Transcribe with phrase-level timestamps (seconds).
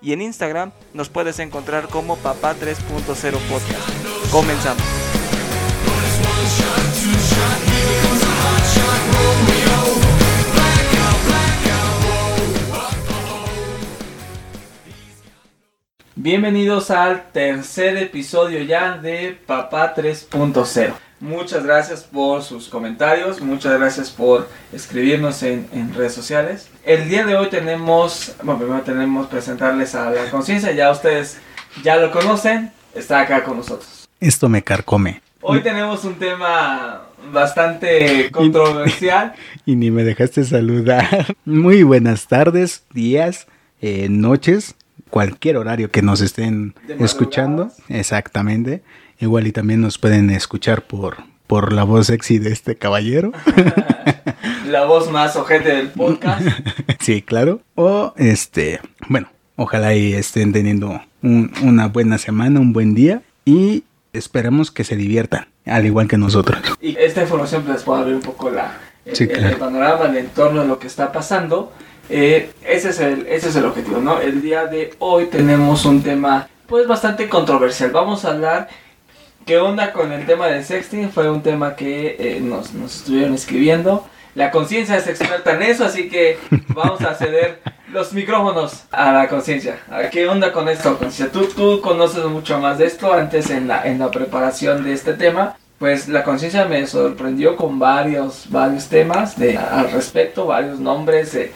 [0.00, 4.30] y en Instagram nos puedes encontrar como Papá 3.0 Podcast.
[4.30, 4.82] Comenzamos.
[16.18, 21.05] Bienvenidos al tercer episodio ya de Papá 3.0.
[21.20, 26.68] Muchas gracias por sus comentarios, muchas gracias por escribirnos en, en, redes sociales.
[26.84, 31.38] El día de hoy tenemos, bueno, primero tenemos presentarles a la conciencia, ya ustedes
[31.82, 34.06] ya lo conocen, está acá con nosotros.
[34.20, 35.22] Esto me carcome.
[35.40, 39.34] Hoy tenemos un tema bastante controversial.
[39.66, 41.34] Y, ni me dejaste saludar.
[41.44, 43.46] Muy buenas tardes, días,
[43.80, 44.74] eh, noches,
[45.16, 47.70] cualquier horario que nos estén escuchando.
[47.88, 48.82] Exactamente.
[49.18, 53.32] Igual y también nos pueden escuchar por, por la voz sexy de este caballero.
[54.68, 56.46] la voz más ojete del podcast.
[57.00, 57.62] sí, claro.
[57.76, 58.78] O este,
[59.08, 64.84] bueno, ojalá y estén teniendo un, una buena semana, un buen día y esperemos que
[64.84, 66.60] se diviertan, al igual que nosotros.
[66.78, 69.48] Y esta información les puede abrir un poco la, el, sí, claro.
[69.48, 71.72] el panorama, el entorno de lo que está pasando.
[72.08, 74.20] Eh, ese, es el, ese es el objetivo, ¿no?
[74.20, 77.90] El día de hoy tenemos un tema pues bastante controversial.
[77.90, 78.68] Vamos a hablar
[79.44, 81.10] qué onda con el tema del sexting.
[81.10, 84.06] Fue un tema que eh, nos, nos estuvieron escribiendo.
[84.34, 89.28] La conciencia es experta en eso, así que vamos a ceder los micrófonos a la
[89.28, 89.78] conciencia.
[90.12, 91.32] ¿Qué onda con esto, conciencia?
[91.32, 95.14] Tú, tú conoces mucho más de esto antes en la, en la preparación de este
[95.14, 95.56] tema.
[95.78, 101.34] Pues la conciencia me sorprendió con varios, varios temas de, al respecto, varios nombres.
[101.34, 101.52] Eh,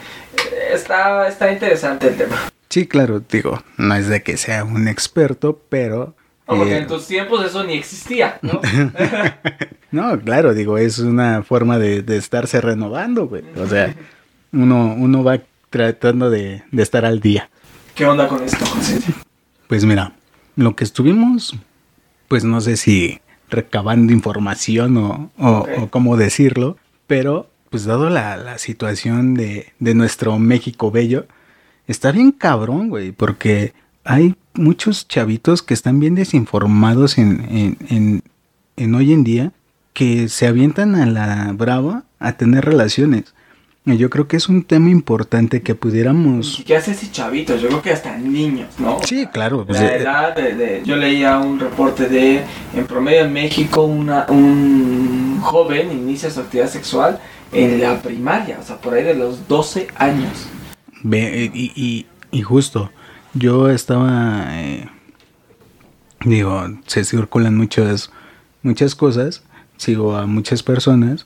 [0.73, 2.51] está, está interesante el tema.
[2.69, 6.15] Sí, claro, digo, no es de que sea un experto, pero...
[6.47, 6.77] No, porque eh...
[6.79, 8.61] en tus tiempos eso ni existía, ¿no?
[9.91, 13.43] no, claro, digo, es una forma de, de estarse renovando, güey.
[13.57, 13.93] O sea,
[14.53, 17.49] uno, uno va tratando de, de estar al día.
[17.95, 19.15] ¿Qué onda con esto, conciencia?
[19.67, 20.13] Pues mira,
[20.55, 21.55] lo que estuvimos,
[22.27, 23.19] pues no sé si
[23.49, 25.75] recabando información o, o, okay.
[25.77, 26.77] o cómo decirlo,
[27.07, 31.25] pero pues dado la, la situación de, de, nuestro México bello,
[31.87, 33.73] está bien cabrón, güey, porque
[34.03, 38.23] hay muchos chavitos que están bien desinformados en, en, en,
[38.75, 39.53] en, hoy en día
[39.93, 43.33] que se avientan a la brava a tener relaciones.
[43.85, 46.61] Yo creo que es un tema importante que pudiéramos...
[46.67, 47.55] ¿Qué hace ese chavito?
[47.55, 48.99] Yo creo que hasta niños, ¿no?
[49.03, 49.65] Sí, claro.
[49.65, 52.43] Pues, la edad de, de, Yo leía un reporte de,
[52.75, 57.19] en promedio en México, una, un joven inicia su actividad sexual
[57.51, 60.47] en la primaria, o sea, por ahí de los 12 años.
[61.03, 62.91] Ve, y, y, y justo,
[63.33, 64.45] yo estaba...
[64.61, 64.87] Eh,
[66.25, 68.11] digo, se circulan muchas,
[68.63, 69.43] muchas cosas,
[69.77, 71.25] sigo a muchas personas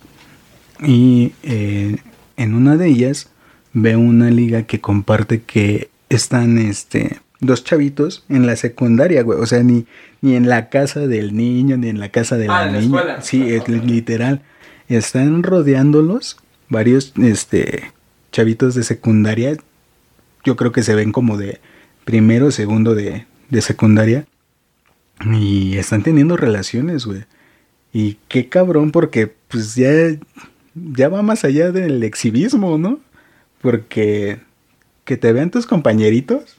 [0.81, 1.33] y...
[1.43, 1.97] Eh,
[2.37, 3.29] en una de ellas
[3.73, 9.45] veo una liga que comparte que están este dos chavitos en la secundaria, güey, o
[9.45, 9.85] sea, ni
[10.21, 12.79] ni en la casa del niño ni en la casa de la ah, niña.
[12.79, 13.21] escuela.
[13.21, 14.41] Sí, es literal.
[14.87, 16.37] Están rodeándolos
[16.69, 17.91] varios este
[18.31, 19.57] chavitos de secundaria.
[20.43, 21.59] Yo creo que se ven como de
[22.03, 24.25] primero, segundo de, de secundaria.
[25.25, 27.23] Y están teniendo relaciones, güey.
[27.93, 29.89] Y qué cabrón, porque pues ya
[30.75, 32.99] ya va más allá del exhibismo, ¿no?
[33.61, 34.39] Porque
[35.05, 36.57] que te vean tus compañeritos,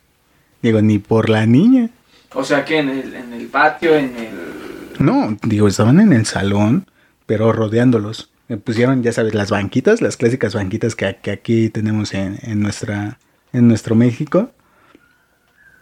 [0.62, 1.90] digo, ni por la niña.
[2.32, 5.04] O sea que en el, en el patio, en el...
[5.04, 6.86] No, digo, estaban en el salón,
[7.26, 8.30] pero rodeándolos.
[8.48, 12.60] Me pusieron, ya sabes, las banquitas, las clásicas banquitas que, que aquí tenemos en, en,
[12.60, 13.18] nuestra,
[13.52, 14.50] en nuestro México.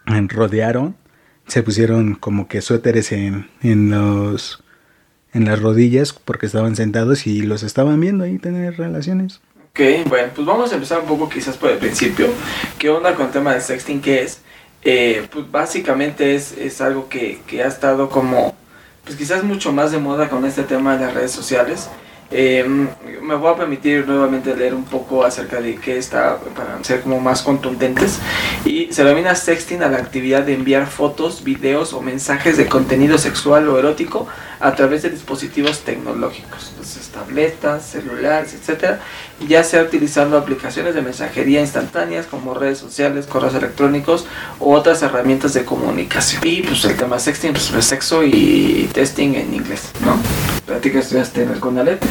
[0.05, 0.95] Rodearon,
[1.47, 4.63] se pusieron como que suéteres en, en los
[5.35, 9.41] en las rodillas porque estaban sentados y los estaban viendo ahí tener relaciones.
[9.69, 12.29] Ok, bueno, pues vamos a empezar un poco quizás por el principio.
[12.79, 14.01] ¿Qué onda con el tema del sexting?
[14.01, 14.39] ¿Qué es?
[14.81, 18.55] Eh, pues básicamente es, es algo que, que, ha estado como,
[19.05, 21.89] pues quizás mucho más de moda con este tema de las redes sociales.
[22.37, 22.65] Eh,
[23.21, 27.21] me voy a permitir nuevamente leer un poco acerca de qué está, para ser como
[27.21, 28.19] más contundentes.
[28.65, 33.17] Y se denomina sexting a la actividad de enviar fotos, videos o mensajes de contenido
[33.17, 34.27] sexual o erótico
[34.59, 38.99] a través de dispositivos tecnológicos, entonces tabletas, celulares, etcétera,
[39.47, 44.25] ya sea utilizando aplicaciones de mensajería instantáneas como redes sociales, correos electrónicos
[44.59, 46.41] u otras herramientas de comunicación.
[46.45, 50.17] Y pues el tema sexting pues, es sexo y testing en inglés, ¿no?
[50.65, 52.03] Que estudiaste en el Conalet,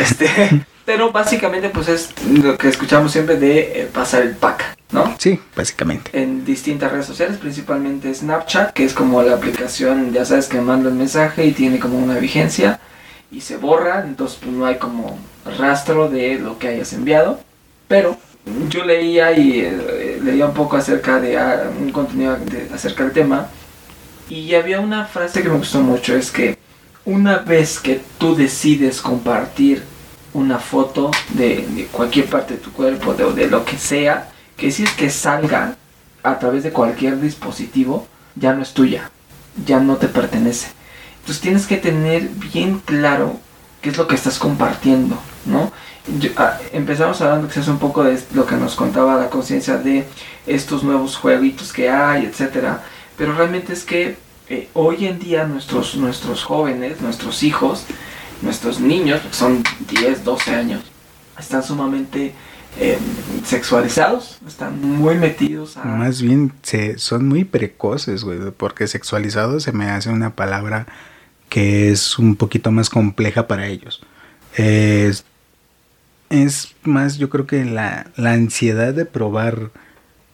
[0.00, 5.14] este, pero básicamente pues es lo que escuchamos siempre de eh, pasar el pack, ¿no?
[5.18, 6.10] Sí, básicamente.
[6.18, 10.88] En distintas redes sociales, principalmente Snapchat, que es como la aplicación, ya sabes que manda
[10.88, 12.80] el mensaje y tiene como una vigencia
[13.30, 15.18] y se borra, entonces pues no hay como
[15.58, 17.40] rastro de lo que hayas enviado,
[17.86, 18.16] pero
[18.70, 22.36] yo leía y eh, leía un poco acerca de ah, un contenido
[22.72, 23.48] acerca del tema
[24.28, 26.58] y había una frase que me gustó mucho, es que
[27.04, 29.82] una vez que tú decides compartir
[30.34, 34.84] una foto de, cualquier parte de tu cuerpo, de, de lo que sea, que si
[34.84, 35.76] es que salga
[36.22, 39.10] a través de cualquier dispositivo, ya no es tuya,
[39.64, 40.68] ya no te pertenece.
[41.20, 43.38] Entonces tienes que tener bien claro
[43.80, 45.72] qué es lo que estás compartiendo, ¿no?
[46.36, 50.06] Ah, empezamos hablando quizás un poco de lo que nos contaba la conciencia de
[50.46, 52.82] estos nuevos jueguitos que hay, etcétera,
[53.18, 54.16] pero realmente es que
[54.48, 57.84] eh, hoy en día nuestros, nuestros jóvenes, nuestros hijos,
[58.40, 60.82] nuestros niños, que son 10, 12 años,
[61.38, 62.32] están sumamente
[62.78, 62.98] em,
[63.44, 65.84] sexualizados, están muy metidos a...
[65.84, 70.86] Más bien se, son muy precoces, güey, porque sexualizado se me hace una palabra
[71.48, 74.00] que es un poquito más compleja para ellos.
[74.54, 75.24] Es,
[76.30, 79.70] es más, yo creo que la, la ansiedad de probar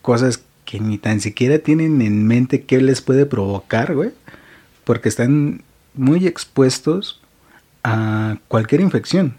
[0.03, 4.11] cosas que ni tan siquiera tienen en mente qué les puede provocar, güey.
[4.85, 5.63] Porque están
[5.95, 7.21] muy expuestos
[7.83, 9.37] a cualquier infección.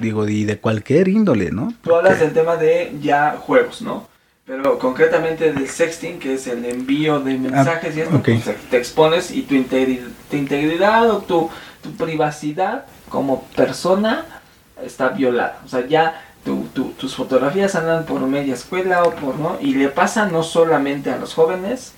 [0.00, 1.74] Digo, y de cualquier índole, ¿no?
[1.82, 4.08] Tú hablas del tema de ya juegos, ¿no?
[4.46, 9.30] Pero concretamente del sexting, que es el envío de mensajes y esto, pues, te expones
[9.30, 11.48] y tu, integridad, tu integridad o tu,
[11.82, 14.26] tu privacidad como persona
[14.84, 15.60] está violada.
[15.64, 19.58] O sea, ya tus fotografías andan por media escuela o por, ¿no?
[19.60, 21.92] Y le pasa no solamente a los jóvenes,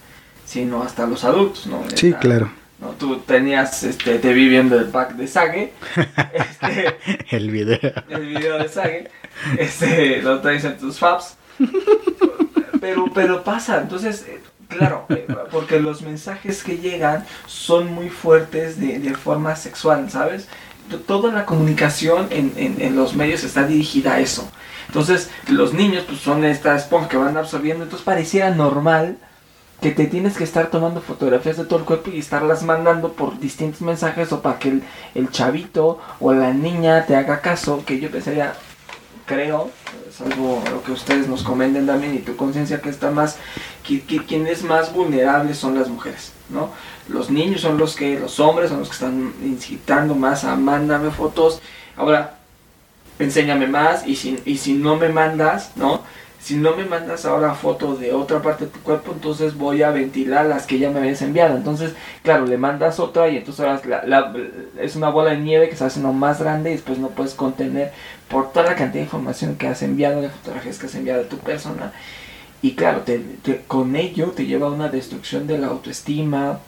[0.45, 1.83] sino hasta a los adultos, ¿no?
[1.95, 2.51] Sí, claro.
[2.81, 2.91] ¿no?
[2.91, 5.73] Tú tenías, este, te vi viendo el pack de Sage.
[6.33, 6.97] Este,
[7.31, 7.79] el video.
[8.09, 9.11] El video de Sage.
[9.59, 11.37] Este, lo traes en tus faps.
[12.81, 18.79] Pero, pero pasa, entonces, eh, claro, eh, porque los mensajes que llegan son muy fuertes
[18.79, 20.49] de, de forma sexual, ¿sabes?
[21.07, 24.49] Toda la comunicación en, en, los medios está dirigida a eso.
[24.89, 29.19] Entonces, los niños pues, son esta esponja que van absorbiendo, entonces pareciera normal
[29.81, 33.39] que te tienes que estar tomando fotografías de todo el cuerpo y estarlas mandando por
[33.39, 34.83] distintos mensajes o para que el,
[35.15, 38.55] el chavito o la niña te haga caso, que yo pensaría,
[39.27, 39.71] creo,
[40.15, 43.37] es algo lo que ustedes nos comenten también y tu conciencia que está más,
[43.83, 46.71] que, quien es más vulnerable son las mujeres, ¿no?
[47.09, 51.11] Los niños son los que, los hombres son los que están incitando más a mándame
[51.11, 51.61] fotos,
[51.97, 52.39] ahora
[53.19, 56.03] enséñame más y si, y si no me mandas, ¿no?
[56.45, 59.91] Si no me mandas ahora fotos de otra parte de tu cuerpo, entonces voy a
[59.91, 61.57] ventilar las que ya me habías enviado.
[61.57, 64.35] Entonces, claro, le mandas otra y entonces ahora
[64.79, 67.93] es una bola de nieve que se hace más grande y después no puedes contener
[68.29, 71.29] por toda la cantidad de información que has enviado, de fotografías que has enviado a
[71.31, 71.95] tu persona.
[72.61, 73.05] Y claro,
[73.67, 76.59] con ello te lleva a una destrucción de la autoestima,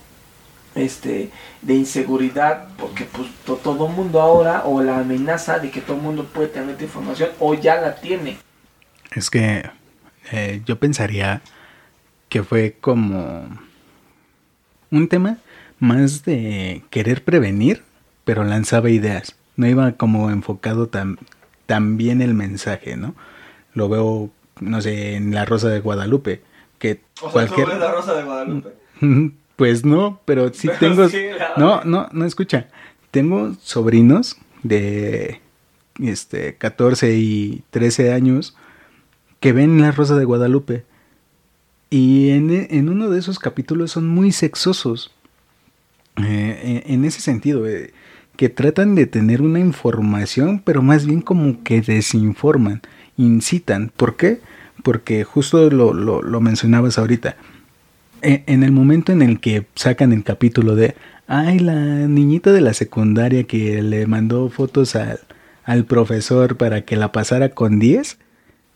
[0.75, 1.31] este,
[1.61, 3.29] de inseguridad, porque pues
[3.63, 7.29] todo el mundo ahora, o la amenaza de que todo mundo puede tener esta información,
[7.41, 8.39] o ya la tiene.
[9.17, 9.65] Es que
[10.31, 11.41] eh, yo pensaría
[12.29, 13.49] que fue como
[14.91, 15.39] un tema
[15.79, 17.83] más de querer prevenir,
[18.25, 19.35] pero lanzaba ideas.
[19.57, 21.19] No iba como enfocado tan,
[21.65, 23.15] tan bien el mensaje, ¿no?
[23.73, 24.31] Lo veo,
[24.61, 26.43] no sé, en La Rosa de Guadalupe.
[26.79, 27.69] Que o cualquier...
[27.69, 28.71] La Rosa de Guadalupe?
[29.57, 31.07] Pues no, pero sí tengo...
[31.57, 32.69] no, no, no, escucha.
[33.11, 35.41] Tengo sobrinos de
[35.99, 38.55] este 14 y 13 años
[39.47, 40.83] que ven La Rosa de Guadalupe.
[41.89, 45.13] Y en, en uno de esos capítulos son muy sexosos.
[46.17, 47.93] Eh, en, ese sentido, eh,
[48.35, 52.83] que tratan de tener una información, pero más bien como que desinforman,
[53.17, 53.93] incitan.
[53.97, 54.41] ¿Por qué?
[54.83, 57.37] Porque justo lo, lo, lo mencionabas ahorita.
[58.23, 60.97] E, en el momento en el que sacan el capítulo de,
[61.29, 61.77] ay, la
[62.09, 65.21] niñita de la secundaria que le mandó fotos al,
[65.63, 68.19] al profesor para que la pasara con 10,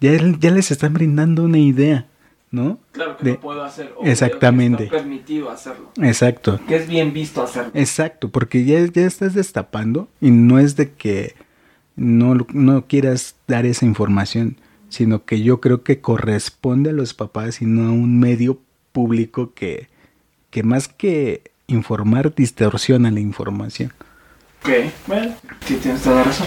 [0.00, 2.06] ya, ya les están brindando una idea,
[2.50, 2.78] ¿no?
[2.92, 3.94] Claro que lo puedo hacer.
[4.02, 4.84] exactamente.
[4.84, 5.90] Que permitido hacerlo.
[6.00, 6.60] Exacto.
[6.66, 7.72] Que es bien visto hacerlo.
[7.74, 11.34] Exacto, porque ya, ya estás destapando y no es de que
[11.96, 14.56] no, no quieras dar esa información,
[14.88, 18.58] sino que yo creo que corresponde a los papás y no a un medio
[18.92, 19.88] público que,
[20.50, 23.92] que más que informar distorsiona la información.
[24.62, 24.68] Ok,
[25.06, 25.34] bueno,
[25.66, 26.46] sí tienes toda la razón.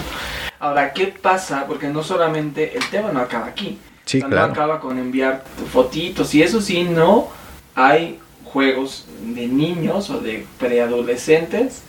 [0.60, 1.66] Ahora, ¿qué pasa?
[1.66, 3.78] Porque no solamente el tema no acaba aquí.
[4.04, 4.52] Sí, No claro.
[4.52, 7.28] acaba con enviar fotitos y eso sí, no
[7.74, 11.82] hay juegos de niños o de preadolescentes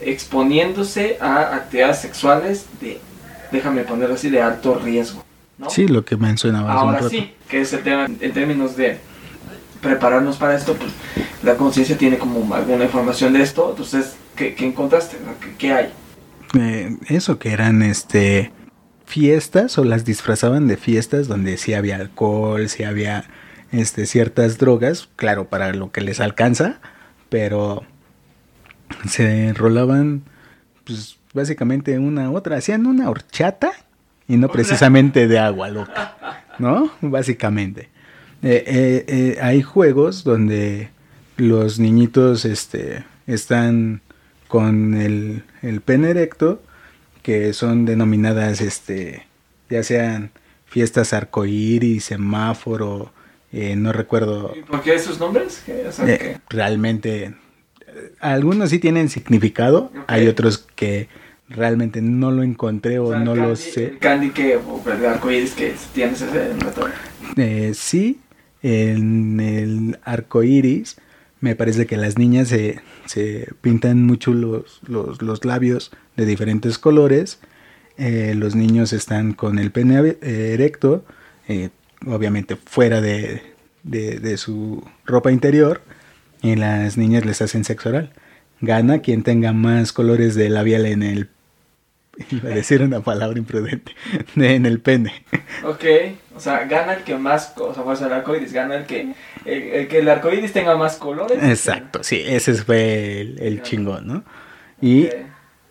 [0.00, 3.00] exponiéndose a actividades sexuales de,
[3.52, 5.24] déjame ponerlo así, de alto riesgo.
[5.58, 5.70] ¿no?
[5.70, 8.98] Sí, lo que mencionabas un Ahora sí, que es el tema en términos de
[9.80, 10.90] prepararnos para esto, pues
[11.42, 15.16] la conciencia tiene como alguna información de esto, entonces, ¿qué, qué encontraste?
[15.40, 15.92] ¿Qué, qué hay?
[16.58, 18.52] Eh, eso que eran este
[19.04, 23.24] fiestas o las disfrazaban de fiestas donde sí había alcohol, sí había
[23.72, 26.80] este ciertas drogas, claro, para lo que les alcanza,
[27.28, 27.84] pero
[29.08, 30.22] se rolaban
[30.84, 33.72] pues básicamente una otra, hacían una horchata
[34.26, 36.90] y no precisamente de agua loca, ¿no?
[37.00, 37.88] Básicamente.
[38.42, 40.90] Eh, eh, eh, hay juegos donde
[41.36, 44.00] los niñitos este, están
[44.48, 46.62] con el, el pene erecto,
[47.22, 49.26] que son denominadas, este,
[49.70, 50.30] ya sean
[50.66, 53.12] fiestas arcoíris, semáforo,
[53.52, 55.62] eh, no recuerdo ¿Y ¿Por qué esos nombres?
[55.64, 56.36] ¿Qué- o sea, eh, qué?
[56.50, 57.34] realmente.
[58.20, 61.08] Algunos sí tienen significado, hay otros que
[61.48, 63.84] realmente no lo encontré o, O sea, el no lo candy- sé.
[63.86, 66.50] El candy que, o el arcoíris que tienes ese.
[67.36, 68.20] Eh, sí,
[68.62, 70.96] en el arco iris
[71.40, 76.78] me parece que las niñas se, se pintan mucho los, los, los labios de diferentes
[76.78, 77.38] colores.
[77.96, 81.04] Eh, los niños están con el pene eh, erecto,
[81.48, 81.70] eh,
[82.06, 83.42] obviamente fuera de,
[83.82, 85.82] de, de su ropa interior.
[86.42, 88.12] Y las niñas les hacen sexo oral.
[88.60, 91.28] Gana quien tenga más colores de labial en el...
[92.30, 93.92] Iba a decir una palabra imprudente.
[94.36, 95.12] En el pene.
[95.64, 95.84] Ok,
[96.38, 99.12] o sea, gana el que más, o sea, el arcoíris, gana el que
[99.44, 101.42] el, el que el tenga más colores.
[101.42, 104.24] Exacto, sí, ese fue el, el chingón, ¿no?
[104.80, 105.08] Y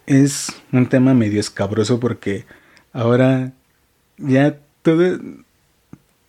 [0.05, 2.45] es un tema medio escabroso porque
[2.91, 3.53] ahora
[4.17, 5.17] ya todo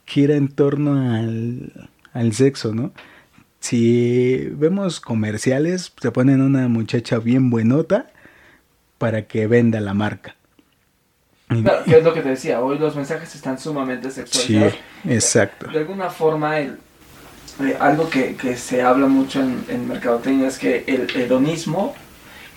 [0.06, 2.92] gira en torno al, al sexo, ¿no?
[3.58, 8.12] Si vemos comerciales, se ponen una muchacha bien buenota
[8.98, 10.37] para que venda la marca.
[11.62, 14.84] Claro, que es lo que te decía, hoy los mensajes están sumamente sí, sexualizados.
[15.04, 15.66] exacto.
[15.72, 16.80] De alguna forma, el,
[17.60, 22.02] eh, algo que, que se habla mucho en, en mercadotecnia es que el hedonismo,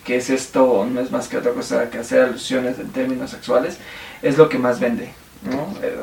[0.04, 3.80] que es esto, no es más que otra cosa que hacer alusiones en términos sexuales,
[4.22, 5.16] es lo que más vende.
[5.42, 5.78] ¿no?
[5.82, 5.96] Eh,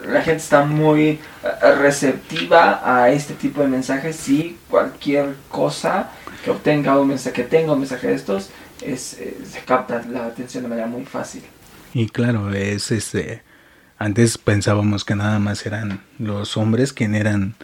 [0.00, 6.10] La gente está muy eh, receptiva a este tipo de mensajes y cualquier cosa
[6.42, 10.26] que obtenga un mensaje, que tenga un mensaje de estos, es, eh, se capta la
[10.26, 11.44] atención de manera muy fácil.
[11.94, 13.42] Y claro, es este.
[13.98, 17.54] Antes pensábamos que nada más eran los hombres quienes eran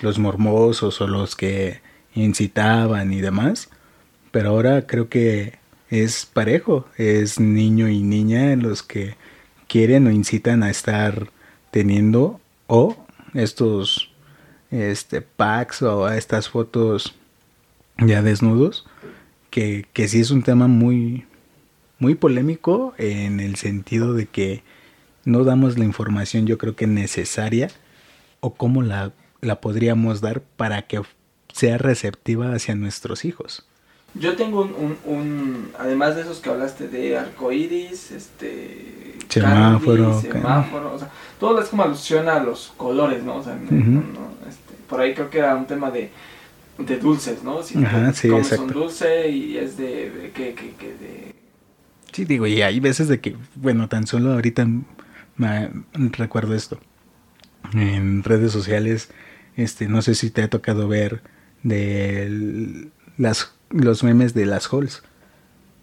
[0.00, 1.80] los mormosos o los que
[2.14, 3.70] incitaban y demás.
[4.30, 6.86] Pero ahora creo que es parejo.
[6.96, 9.16] Es niño y niña los que
[9.68, 11.30] quieren o incitan a estar
[11.70, 12.96] teniendo o
[13.34, 14.12] estos
[14.70, 17.14] este packs o estas fotos
[17.98, 18.86] ya desnudos.
[19.50, 21.24] Que, que sí es un tema muy,
[21.98, 24.62] muy polémico en el sentido de que
[25.24, 27.68] no damos la información yo creo que necesaria
[28.40, 31.02] o cómo la, la podríamos dar para que
[31.52, 33.66] sea receptiva hacia nuestros hijos.
[34.14, 40.28] Yo tengo un, un, un- además de esos que hablaste de arcoiris, este, Semáforo, candy,
[40.28, 43.36] semáforo, o sea, todo es como alusión a los colores, ¿no?
[43.36, 43.68] O sea, no,
[44.48, 46.10] este, por ahí creo que era un tema de,
[46.78, 47.62] de dulces, ¿no?
[47.62, 48.64] Si Ajá, sí, comes exacto.
[48.64, 51.34] un dulce y es de, de que de,
[52.16, 54.66] Sí, digo, y hay veces de que, bueno, tan solo ahorita
[55.36, 56.80] me recuerdo esto.
[57.74, 59.10] En redes sociales,
[59.54, 61.20] este, no sé si te ha tocado ver
[61.62, 65.02] de las, los memes de las halls,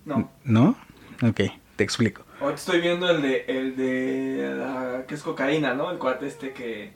[0.05, 0.31] no.
[0.43, 0.75] ¿no?
[1.21, 1.41] Ok,
[1.75, 2.25] te explico.
[2.41, 5.91] Ahorita estoy viendo el de, el de la, que es cocaína, ¿no?
[5.91, 6.93] El cuate este que...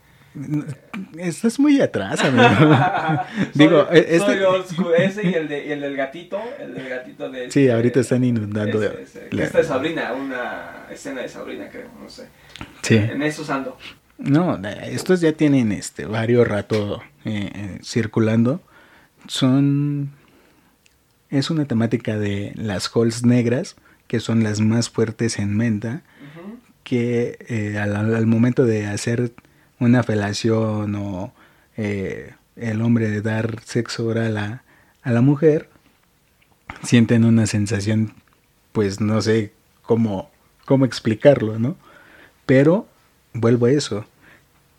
[1.18, 2.76] Estás muy atrás, amigo.
[3.54, 6.90] Digo, soy, e- este- soy ese y el, de, y el del gatito, el del
[6.90, 7.52] gatito de...
[7.52, 8.82] Sí, este- ahorita están inundando.
[8.84, 12.28] Ese, ese, la- Esta es Sabrina, una escena de Sabrina, creo, no sé.
[12.82, 12.96] Sí.
[12.96, 13.78] En eso ando.
[14.18, 18.62] No, eh, estos ya tienen este varios rato eh, eh, circulando.
[19.28, 20.12] Son
[21.30, 23.76] es una temática de las halls negras,
[24.08, 26.02] que son las más fuertes en menta,
[26.84, 29.34] que eh, al, al momento de hacer
[29.80, 31.34] una felación o
[31.76, 34.64] eh, el hombre de dar sexo oral a,
[35.04, 35.70] a la mujer,
[36.84, 38.14] sienten una sensación,
[38.72, 40.30] pues no sé cómo,
[40.66, 41.78] cómo explicarlo, ¿no?
[42.46, 42.88] Pero
[43.34, 44.06] vuelvo a eso,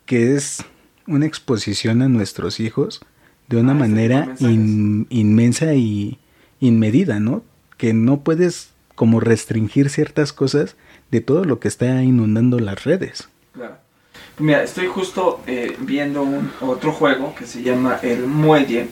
[0.06, 0.64] que es
[1.06, 3.00] una exposición a nuestros hijos
[3.48, 6.18] de una ah, manera inmensa y
[6.60, 7.42] inmedida, ¿no?
[7.76, 10.76] Que no puedes como restringir ciertas cosas
[11.10, 13.28] de todo lo que está inundando las redes.
[13.52, 13.78] Claro.
[14.38, 18.88] Mira, estoy justo eh, viendo un otro juego que se llama El Muelle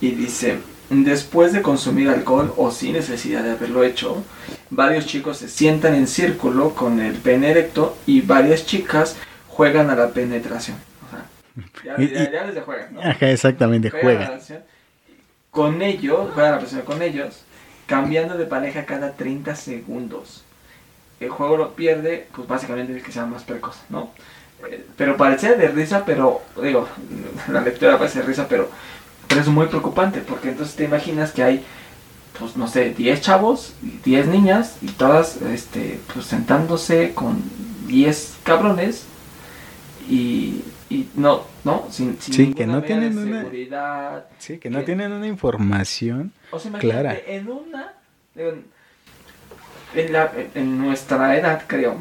[0.00, 0.58] y dice,
[0.90, 4.24] después de consumir alcohol o sin necesidad de haberlo hecho,
[4.70, 9.94] varios chicos se sientan en círculo con el pene erecto y varias chicas juegan a
[9.94, 10.76] la penetración.
[11.06, 13.00] O sea, ya, les de juegan, ¿no?
[13.00, 14.40] Ajá, exactamente, juegan.
[15.52, 17.44] Con ellos, juegan a la con ellos,
[17.86, 20.41] cambiando de pareja cada 30 segundos.
[21.24, 24.10] El juego lo pierde, pues básicamente el que sea más precoz, ¿no?
[24.68, 26.88] Eh, pero parecía de risa, pero, digo,
[27.48, 28.68] la lectura parece de risa, pero,
[29.28, 31.64] pero es muy preocupante, porque entonces te imaginas que hay
[32.38, 33.74] pues no sé, 10 chavos,
[34.04, 37.42] 10 niñas y todas este pues sentándose con
[37.86, 39.06] 10 cabrones
[40.08, 44.26] y, y no, no, sin, sin sí, que no tienen una seguridad.
[44.38, 47.16] Sí, que no tienen una información o sea, clara.
[47.26, 47.94] En una
[48.34, 48.64] en,
[49.94, 51.96] la, en nuestra edad, creo.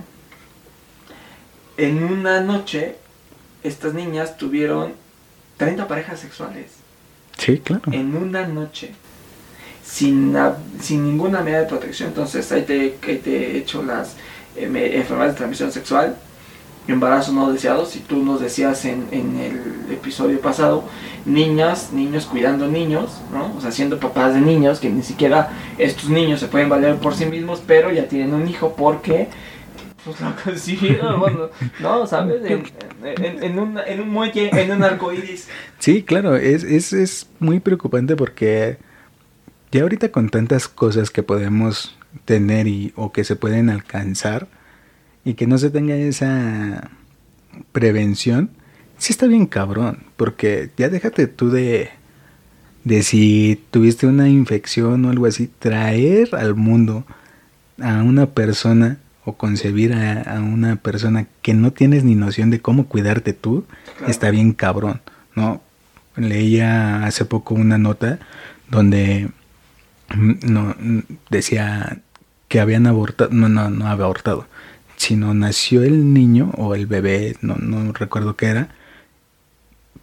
[1.77, 2.95] En una noche
[3.63, 4.93] estas niñas tuvieron
[5.57, 6.71] 30 parejas sexuales.
[7.37, 7.83] Sí, claro.
[7.91, 8.91] En una noche
[9.83, 10.35] sin,
[10.79, 12.09] sin ninguna medida de protección.
[12.09, 14.15] Entonces ahí te, te he hecho las
[14.55, 16.15] eh, enfermedades de transmisión sexual,
[16.87, 20.83] embarazos no deseados, si tú nos decías en, en, el episodio pasado,
[21.25, 23.55] niñas, niños cuidando niños, ¿no?
[23.55, 27.13] O sea, siendo papás de niños, que ni siquiera estos niños se pueden valer por
[27.13, 29.29] sí mismos, pero ya tienen un hijo porque
[30.03, 31.21] pues lo consiguieron,
[31.79, 32.43] no, ¿sabes?
[32.45, 32.63] En,
[33.03, 35.47] en, en un muelle, en un arco iris.
[35.79, 38.77] Sí, claro, es, es, es muy preocupante porque
[39.71, 41.95] ya ahorita con tantas cosas que podemos
[42.25, 44.47] tener y, o que se pueden alcanzar
[45.23, 46.91] y que no se tenga esa
[47.71, 48.49] prevención,
[48.97, 51.89] sí está bien cabrón, porque ya déjate tú de,
[52.83, 57.05] de si tuviste una infección o algo así, traer al mundo
[57.81, 62.87] a una persona o concebir a, una persona que no tienes ni noción de cómo
[62.87, 63.65] cuidarte tú,
[64.07, 65.01] está bien cabrón,
[65.35, 65.61] ¿no?
[66.15, 68.19] Leía hace poco una nota
[68.69, 69.29] donde
[70.15, 70.75] no
[71.29, 71.99] decía
[72.47, 74.47] que habían abortado, no, no, no había abortado,
[75.01, 78.69] sino nació el niño o el bebé, no, no recuerdo qué era,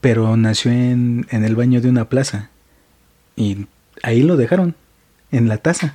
[0.00, 2.50] pero nació en, en el baño de una plaza
[3.36, 3.68] y
[4.02, 4.74] ahí lo dejaron,
[5.30, 5.94] en la taza.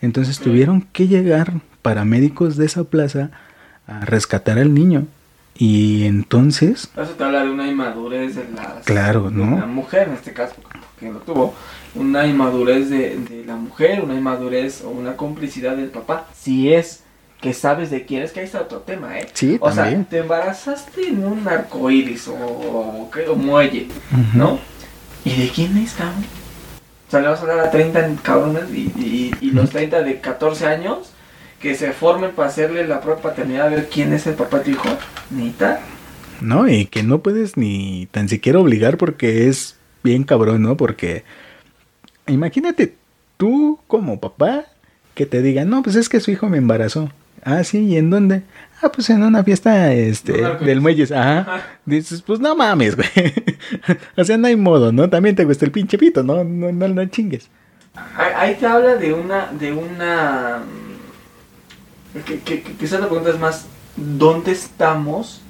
[0.00, 3.32] Entonces tuvieron que llegar paramédicos de esa plaza
[3.86, 5.06] a rescatar al niño.
[5.54, 6.90] Y entonces...
[6.96, 9.58] Eso te habla de una inmadurez de, la claro, ¿no?
[9.58, 10.54] la mujer en este caso,
[10.98, 11.54] que lo tuvo
[11.94, 16.28] una inmadurez de, la mujer, una inmadurez o una complicidad del papá.
[16.34, 17.01] Si es
[17.42, 19.28] que sabes de quién es, que ahí está otro tema, ¿eh?
[19.34, 23.88] Sí, o sea, te embarazaste en un arco iris o, o, muelle,
[24.32, 24.60] ¿no?
[25.24, 26.24] ¿Y de quién es, cabrón?
[27.08, 30.66] O sea, le vas a dar a 30 cabrones y, y, los 30 de 14
[30.66, 31.10] años
[31.60, 34.64] que se formen para hacerle la propia paternidad a ver quién es el papá de
[34.64, 34.88] tu hijo.
[35.30, 35.80] Ni tal.
[36.40, 40.76] No, y que no puedes ni tan siquiera obligar porque es bien cabrón, ¿no?
[40.76, 41.24] Porque
[42.28, 42.94] imagínate
[43.36, 44.66] tú como papá
[45.14, 47.10] que te digan, no, pues es que su hijo me embarazó.
[47.42, 48.42] Ah, sí, ¿y en dónde?
[48.80, 50.32] Ah, pues en una fiesta este,
[50.64, 51.12] del muelles.
[51.12, 51.62] Ajá.
[51.84, 53.08] Dices, pues no mames, güey.
[54.16, 55.08] o sea, no hay modo, ¿no?
[55.08, 56.44] También te gusta el pinche pito, ¿no?
[56.44, 57.48] No, no, no chingues.
[58.16, 60.62] Ahí te habla de una, de una...
[62.26, 65.42] Que, que, que quizás la pregunta es más, ¿dónde estamos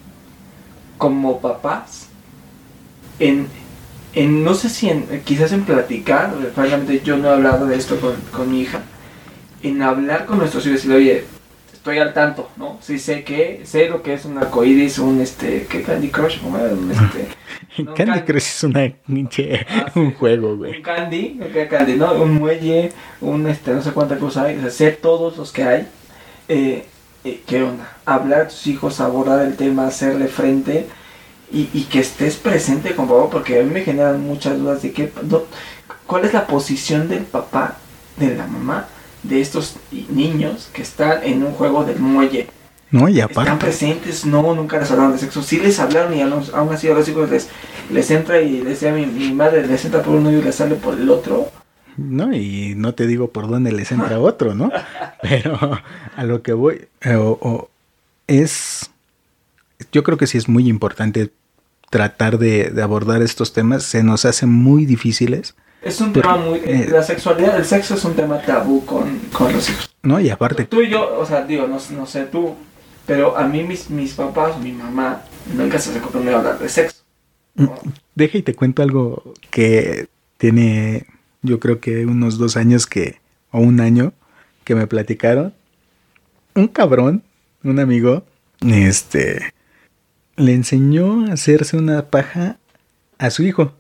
[0.99, 2.09] como papás
[3.19, 7.99] en, no sé si en, quizás en platicar, francamente yo no he hablado de esto
[8.31, 8.83] con, mi hija,
[9.63, 11.25] en hablar con nuestros hijos y decirle, oye,
[11.83, 12.79] estoy al tanto, ¿no?
[12.81, 16.39] Sí sé que, sé lo que es un arcoíris, un este, ¿qué Candy Crush?
[16.45, 20.77] Un, este, Candy, Crush es una, ah, un juego, güey.
[20.77, 21.97] Un Candy, ¿qué Candy?
[21.97, 22.13] ¿no?
[22.13, 25.65] Un muelle, un este, no sé cuánta cosa hay, o sea, sé todos los que
[25.65, 25.89] hay.
[26.47, 26.87] Eh,
[27.25, 27.97] eh, ¿Qué onda?
[28.07, 30.87] Hablar a tus hijos, abordar el tema, hacerle frente
[31.51, 34.93] y, y, que estés presente con papá, porque a mí me generan muchas dudas de
[34.93, 35.11] qué,
[36.07, 37.77] cuál es la posición del papá,
[38.19, 38.87] de la mamá,
[39.23, 39.77] de estos
[40.11, 42.49] niños que están en un juego del muelle.
[42.91, 43.43] No, y aparte.
[43.43, 45.43] Están presentes, no, nunca les hablaron de sexo.
[45.43, 47.49] Sí les hablaron y aún así a los hijos les,
[47.91, 50.75] les entra y les decía mi, mi madre, les entra por uno y les sale
[50.75, 51.51] por el otro.
[51.97, 54.71] No, y no te digo por dónde les entra otro, ¿no?
[55.23, 55.59] Pero
[56.17, 57.71] a lo que voy, eh, o,
[58.27, 58.91] es,
[59.93, 61.33] yo creo que sí es muy importante
[61.91, 65.55] tratar de, abordar estos temas se nos hace muy difíciles.
[65.83, 66.61] Es un tema muy...
[66.65, 69.95] Eh, la sexualidad, el sexo es un tema tabú con, con, los hijos.
[70.03, 70.65] No, y aparte...
[70.65, 72.55] Tú y yo, o sea, digo, no, no sé tú,
[73.05, 77.03] Pero a mí mis, mis papás, mi mamá, nunca se acostumbró a hablar de sexo.
[77.55, 77.67] Mm,
[78.15, 81.07] deja y te cuento algo que tiene,
[81.43, 84.13] yo creo que unos dos años que, o un año,
[84.65, 85.53] que me platicaron.
[86.55, 87.25] Un cabrón,
[87.65, 88.25] un amigo,
[88.61, 89.53] este,
[90.37, 92.59] le enseñó a hacerse una paja
[93.19, 93.73] a su hijo.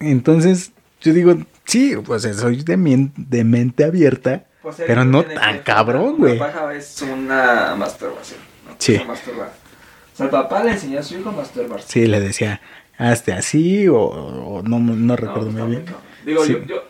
[0.00, 0.72] Entonces,
[1.04, 1.36] yo digo,
[1.66, 6.38] sí, pues soy de, de mente abierta, pues pero no tan cabrón, güey.
[6.38, 8.40] La paja es una masturbación.
[8.78, 8.96] Sí.
[8.96, 11.88] O sea, el papá le enseñó a su hijo a masturbarse.
[11.88, 12.62] Sí, le decía,
[12.96, 15.84] hazte así, o, no, no recuerdo muy bien.
[16.24, 16.84] Digo, yo, yo,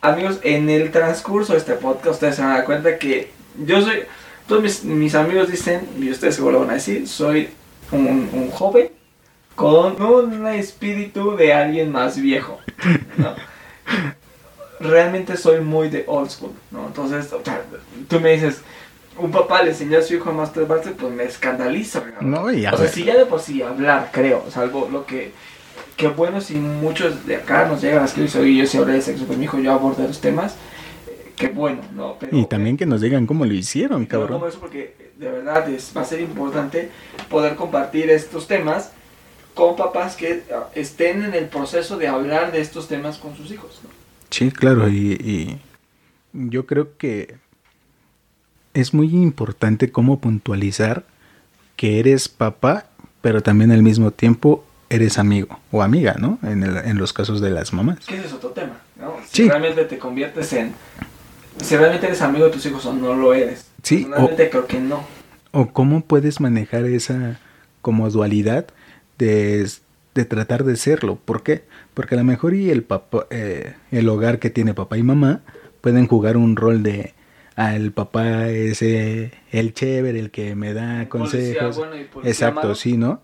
[0.00, 3.30] amigos, en el transcurso de este podcast, ustedes se van a dar cuenta que
[3.64, 4.00] yo soy,
[4.48, 7.50] todos mis, mis amigos dicen, y ustedes seguro lo van a decir, soy
[7.92, 8.90] un, un joven
[9.54, 12.58] con un espíritu de alguien más viejo.
[13.16, 13.34] ¿no?
[14.80, 16.86] Realmente soy muy de old school, ¿no?
[16.86, 17.32] Entonces,
[18.08, 18.60] tú me dices,
[19.18, 22.02] un papá le enseñó a su hijo a masturbarse, pues me escandaliza.
[22.20, 22.52] ¿no?
[22.52, 25.32] y o sea, si ya de por sí hablar, creo, es algo lo que,
[25.96, 29.02] que bueno si muchos de acá nos llegan a escribir, oye, yo si hablé de
[29.02, 30.56] sexo con mi hijo, yo abordo los temas,
[31.06, 32.16] eh, qué bueno, ¿no?
[32.32, 34.40] y también que nos digan cómo lo hicieron, cabrón.
[34.40, 36.90] No, eso porque de verdad es, va a ser importante
[37.30, 38.90] poder compartir estos temas
[39.54, 43.50] con papás que ah, estén en el proceso de hablar de estos temas con sus
[43.50, 43.80] hijos.
[44.30, 45.58] Sí, claro, y,
[46.32, 47.36] yo creo que
[48.74, 51.04] es muy importante cómo puntualizar
[51.76, 52.86] que eres papá,
[53.22, 56.40] pero también al mismo tiempo eres amigo o amiga, ¿no?
[56.42, 58.00] En, en los casos de las mamás.
[58.04, 59.16] Que ese es otro tema, ¿no?
[59.30, 60.72] Si realmente te conviertes en...
[61.62, 63.66] Si realmente eres amigo de tus hijos o no lo eres.
[63.84, 64.06] Sí.
[64.08, 65.04] Realmente creo que no.
[65.52, 67.38] O cómo puedes manejar esa
[67.80, 68.66] como dualidad
[69.18, 69.68] de,
[70.28, 71.16] tratar de serlo.
[71.16, 71.64] ¿Por qué?
[71.94, 75.40] Porque a lo mejor y el, papá, eh, el hogar que tiene papá y mamá
[75.80, 77.14] pueden jugar un rol de
[77.56, 81.80] ah, el papá es el chévere, el que me da consejos.
[82.22, 83.22] Exacto, sí, ¿no?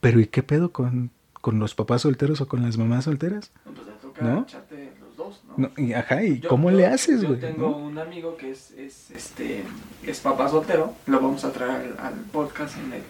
[0.00, 3.52] Pero ¿y qué pedo con, con los papás solteros o con las mamás solteras?
[3.66, 4.42] No, pues toca ¿No?
[4.42, 5.70] echarte los dos, ¿no?
[5.76, 7.38] y, ajá, ¿y cómo le haces, güey?
[7.38, 9.62] Yo tengo un amigo que es, es, este,
[10.06, 13.02] es papá soltero, lo vamos a traer al, al podcast en el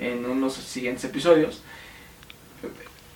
[0.00, 1.62] en unos siguientes episodios.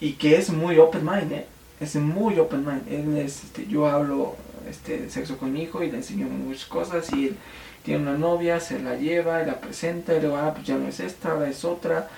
[0.00, 1.46] Y que es muy open mind, ¿eh?
[1.80, 3.16] Es muy open mind.
[3.18, 4.36] Este, yo hablo
[4.68, 7.36] este, de sexo con mi hijo y le enseño muchas cosas y él
[7.84, 10.88] tiene una novia, se la lleva y la presenta y luego, ah, pues ya no
[10.88, 12.08] es esta, ahora es otra.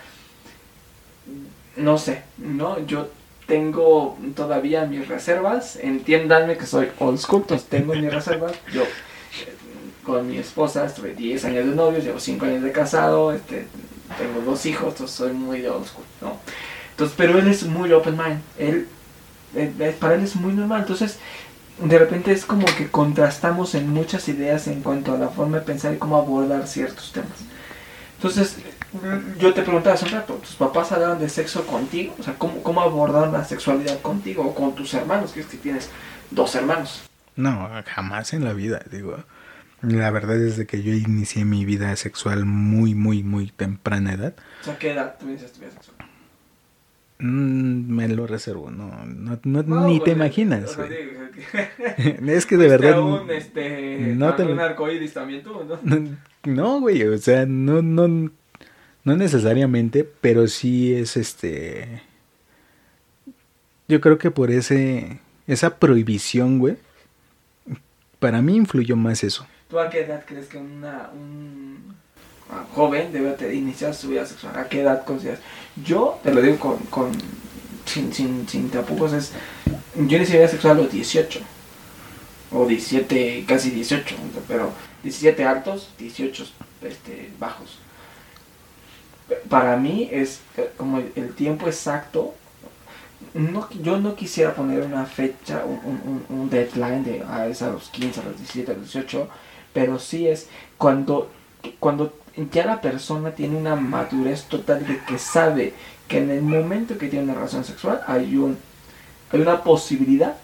[1.76, 2.84] No sé, ¿no?
[2.86, 3.08] Yo
[3.46, 5.76] tengo todavía mis reservas.
[5.76, 8.52] Entiéndanme que soy old school, tengo mis reservas.
[8.72, 8.86] Yo eh,
[10.04, 13.66] con mi esposa estuve 10 años de novios, llevo 5 años de casado, este,
[14.18, 16.38] tengo dos hijos, entonces soy muy de old school, ¿no?
[16.90, 18.88] Entonces, pero él es muy open mind, él,
[20.00, 21.18] para él es muy normal, entonces
[21.78, 25.64] de repente es como que contrastamos en muchas ideas en cuanto a la forma de
[25.64, 27.36] pensar y cómo abordar ciertos temas.
[28.16, 28.56] Entonces,
[29.38, 32.14] yo te preguntaba hace un rato, ¿tus papás hablaban de sexo contigo?
[32.18, 35.32] O sea, ¿cómo, cómo abordaron la sexualidad contigo o con tus hermanos?
[35.32, 35.90] Que es que tienes
[36.30, 37.02] dos hermanos.
[37.36, 39.18] No, jamás en la vida, digo.
[39.86, 44.34] La verdad es de que yo inicié mi vida sexual muy, muy, muy temprana edad.
[44.62, 45.96] O sea, ¿qué edad tú iniciaste tu vida sexual?
[47.18, 50.76] Mm, me lo reservo, no, no, no, ni te pues, imaginas.
[52.26, 53.00] es que de verdad.
[53.00, 54.42] Un, este, no te...
[54.42, 56.16] un arcoíris también tú, ¿no?
[56.44, 58.30] No, güey, o sea, no, no,
[59.04, 62.02] no necesariamente, pero sí es este.
[63.88, 66.76] Yo creo que por ese, esa prohibición, güey,
[68.20, 69.46] para mí influyó más eso.
[69.68, 71.96] ¿Tú a qué edad crees que una, un
[72.74, 74.56] joven debe iniciar su vida sexual?
[74.56, 75.40] ¿A qué edad consideras?
[75.84, 77.12] Yo te lo digo con, con
[77.84, 79.32] sin, sin, sin tapujos, es,
[79.96, 81.40] yo inicié vida sexual a los 18,
[82.52, 84.14] o 17, casi 18,
[84.46, 84.70] pero
[85.02, 86.46] 17 altos, 18
[86.82, 87.78] este, bajos.
[89.48, 90.40] Para mí es
[90.76, 92.34] como el tiempo exacto
[93.34, 97.70] no, yo no quisiera poner una fecha, un, un, deadline de a, ah, es a
[97.70, 99.28] los 15, a los 17, a los 18,
[99.76, 100.46] pero sí es
[100.78, 101.30] cuando,
[101.80, 102.14] cuando
[102.50, 105.74] ya la persona tiene una madurez total de que sabe
[106.08, 108.56] que en el momento que tiene una relación sexual hay, un,
[109.30, 110.34] hay una posibilidad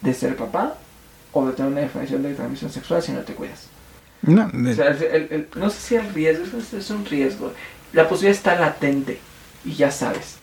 [0.00, 0.76] de ser papá
[1.32, 3.66] o de tener una definición de transmisión sexual si no te cuidas.
[4.22, 7.52] No, no sé si el riesgo es un riesgo.
[7.92, 9.18] La posibilidad está latente
[9.64, 10.36] y ya sabes.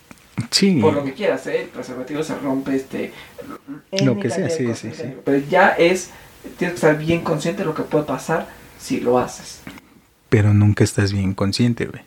[0.52, 0.82] Sí.
[0.82, 1.62] Por lo que quieras, ¿eh?
[1.62, 3.14] el preservativo se rompe, este.
[4.04, 5.14] Lo que sea, sí, sí, sí.
[5.24, 6.10] Pero ya es
[6.58, 8.48] tienes que estar bien consciente de lo que puede pasar
[8.80, 9.62] si lo haces.
[10.30, 12.04] Pero nunca estás bien consciente, güey.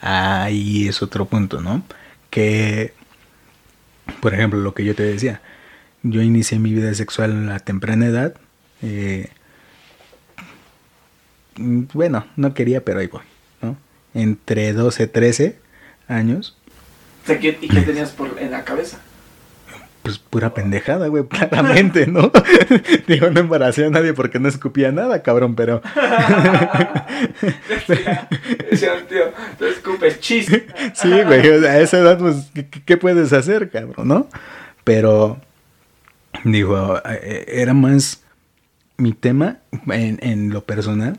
[0.00, 1.82] Ahí es otro punto, ¿no?
[2.30, 2.92] Que,
[4.20, 5.40] por ejemplo, lo que yo te decía,
[6.02, 8.34] yo inicié mi vida sexual a temprana edad.
[8.82, 9.30] Eh,
[11.56, 13.22] bueno, no quería, pero ahí voy.
[14.14, 15.58] entre 12 y 13
[16.08, 16.56] años.
[17.28, 18.98] ¿Y qué tenías por, en la cabeza?
[20.02, 22.32] Pues pura pendejada, güey, claramente, ¿no?
[23.06, 25.80] Digo, no embaracé a nadie porque no escupía nada, cabrón, pero...
[28.70, 29.24] Decían, tío,
[29.58, 30.66] tú escupes chiste.
[30.94, 32.50] sí, güey, a esa edad, pues,
[32.84, 34.28] ¿qué, puedes hacer, cabrón, no?
[34.82, 35.40] Pero,
[36.44, 38.22] digo, eh, era más
[38.96, 41.18] mi tema en, en lo personal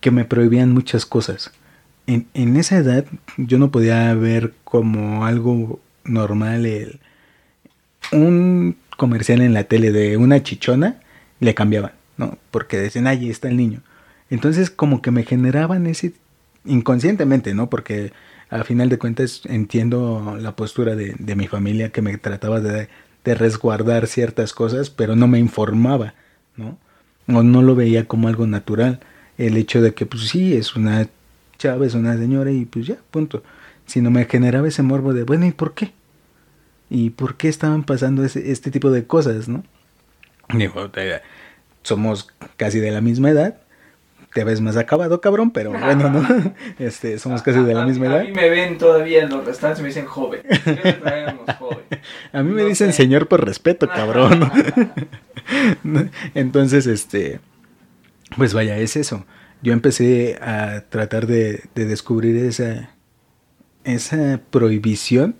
[0.00, 1.52] que me prohibían muchas cosas.
[2.06, 3.04] En, en esa edad
[3.36, 7.00] yo no podía ver como algo normal el
[8.12, 11.00] un comercial en la tele de una chichona,
[11.40, 12.38] le cambiaban, ¿no?
[12.50, 13.82] Porque decían, ahí está el niño.
[14.30, 16.12] Entonces como que me generaban ese
[16.64, 17.70] inconscientemente, ¿no?
[17.70, 18.12] Porque
[18.50, 22.88] a final de cuentas entiendo la postura de, de mi familia que me trataba de,
[23.24, 26.14] de, resguardar ciertas cosas, pero no me informaba,
[26.56, 26.78] ¿no?
[27.28, 29.00] O no lo veía como algo natural.
[29.36, 31.08] El hecho de que, pues sí, es una
[31.58, 33.42] chava, es una señora y pues ya, punto.
[33.86, 35.92] Sino me generaba ese morbo de, bueno, ¿y por qué?
[36.90, 39.64] Y por qué estaban pasando este tipo de cosas, ¿no?
[40.52, 40.90] Digo,
[41.82, 43.58] somos casi de la misma edad,
[44.34, 46.54] te ves más acabado, cabrón, pero bueno, ¿no?
[46.78, 48.20] Este, somos casi de la misma edad.
[48.20, 50.42] A mí me ven todavía en los restantes, me dicen joven.
[52.32, 54.50] A mí me dicen señor por respeto, cabrón.
[56.34, 57.40] Entonces, este,
[58.36, 59.26] pues vaya, es eso.
[59.62, 62.90] Yo empecé a tratar de, de descubrir esa,
[63.84, 65.34] esa prohibición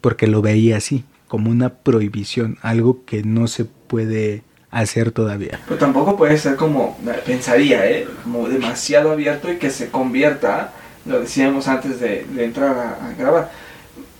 [0.00, 5.60] porque lo veía así, como una prohibición, algo que no se puede hacer todavía.
[5.66, 8.06] Pero tampoco puede ser como, pensaría, ¿eh?
[8.22, 10.72] como demasiado abierto y que se convierta,
[11.06, 13.50] lo decíamos antes de, entrar a, grabar,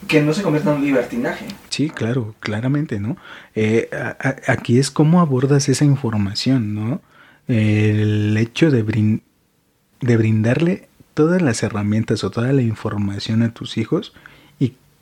[0.07, 1.47] que no se convierta en un libertinaje.
[1.69, 3.17] Sí, claro, claramente, ¿no?
[3.55, 3.91] Eh,
[4.47, 7.01] aquí es cómo abordas esa información, ¿no?
[7.47, 8.83] el hecho de,
[10.01, 14.13] de brindarle todas las herramientas o toda la información a tus hijos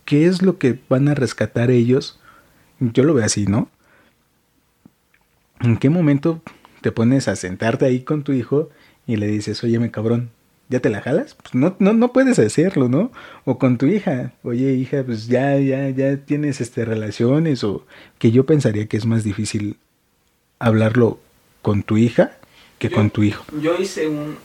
[0.07, 2.19] ¿qué es lo que van a rescatar ellos?
[2.81, 3.69] Yo lo veo así, ¿no?
[5.61, 6.40] ¿En qué momento
[6.81, 8.71] te pones a sentarte ahí con tu hijo
[9.07, 10.31] y le dices, oye, me cabrón,
[10.69, 11.35] ¿ya te la jalas?
[11.35, 13.11] Pues no, no, no puedes hacerlo, ¿no?
[13.45, 17.87] O con tu hija, oye, hija, pues ya, ya, ya tienes este, relaciones, o
[18.19, 19.77] que yo pensaría que es más difícil
[20.59, 21.19] hablarlo
[21.62, 22.38] con tu hija
[22.79, 23.45] que con tu hijo.
[23.61, 24.37] Yo hice un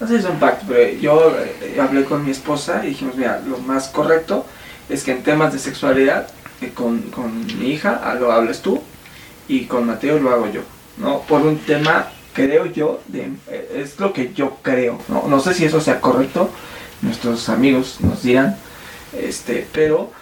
[0.00, 3.16] no sé si es un pacto, pero yo eh, hablé con mi esposa y dijimos,
[3.16, 4.44] mira, lo más correcto
[4.88, 6.28] es que en temas de sexualidad,
[6.60, 8.82] eh, con, con, mi hija ah, lo hables tú
[9.48, 10.62] y con Mateo lo hago yo,
[10.98, 11.20] ¿no?
[11.22, 15.26] Por un tema, creo yo, de, eh, es lo que yo creo, ¿no?
[15.28, 16.50] No sé si eso sea correcto,
[17.00, 18.56] nuestros amigos nos dirán,
[19.18, 20.12] este, pero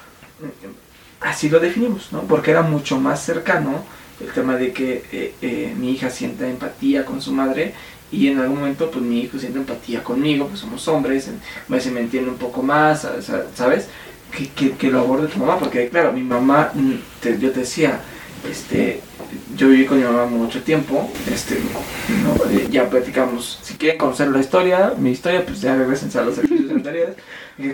[1.20, 2.22] así lo definimos, ¿no?
[2.22, 3.84] Porque era mucho más cercano
[4.20, 7.74] el tema de que mi hija sienta empatía con su madre
[8.14, 11.92] y en algún momento pues mi hijo siente empatía conmigo, pues somos hombres, a veces
[11.92, 13.06] me entiende un poco más,
[13.54, 13.88] ¿sabes?
[14.30, 16.94] Que, que, lo aborde tu mamá, porque claro, mi mamá, mm,
[17.40, 18.00] yo te decía,
[18.50, 19.00] este,
[19.56, 24.40] yo viví con mi mamá mucho tiempo, este, eh, ya platicamos, si quieren conocer la
[24.40, 27.16] historia, mi historia, pues ya regresen a los episodios anteriores,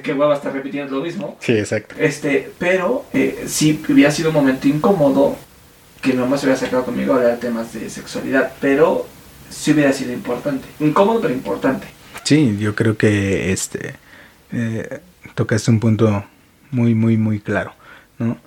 [0.03, 1.37] que va a estar repitiendo lo mismo.
[1.41, 1.95] Sí, exacto.
[1.99, 5.37] Este, pero eh, sí hubiera sido un momento incómodo
[6.03, 9.07] que mi mamá se hubiera sacado conmigo a hablar temas de sexualidad, pero
[9.51, 10.67] sí hubiera sido importante.
[10.79, 11.87] Incómodo, pero importante.
[12.25, 13.97] Sí, yo creo que este
[14.53, 15.01] eh,
[15.35, 16.25] tocaste un punto
[16.71, 17.75] muy, muy, muy claro,
[18.19, 18.39] ¿no?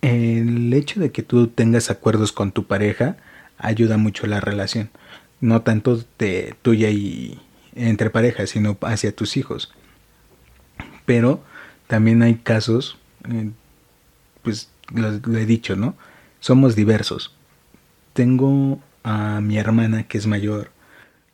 [0.00, 3.16] El hecho de que tú tengas acuerdos con tu pareja
[3.58, 4.90] ayuda mucho la relación.
[5.40, 7.40] No tanto de tuya y
[7.74, 9.72] entre parejas, sino hacia tus hijos.
[11.04, 11.42] Pero
[11.86, 12.98] también hay casos,
[13.28, 13.50] eh,
[14.42, 15.94] pues lo he dicho, ¿no?
[16.40, 17.34] Somos diversos.
[18.12, 20.70] Tengo a mi hermana que es mayor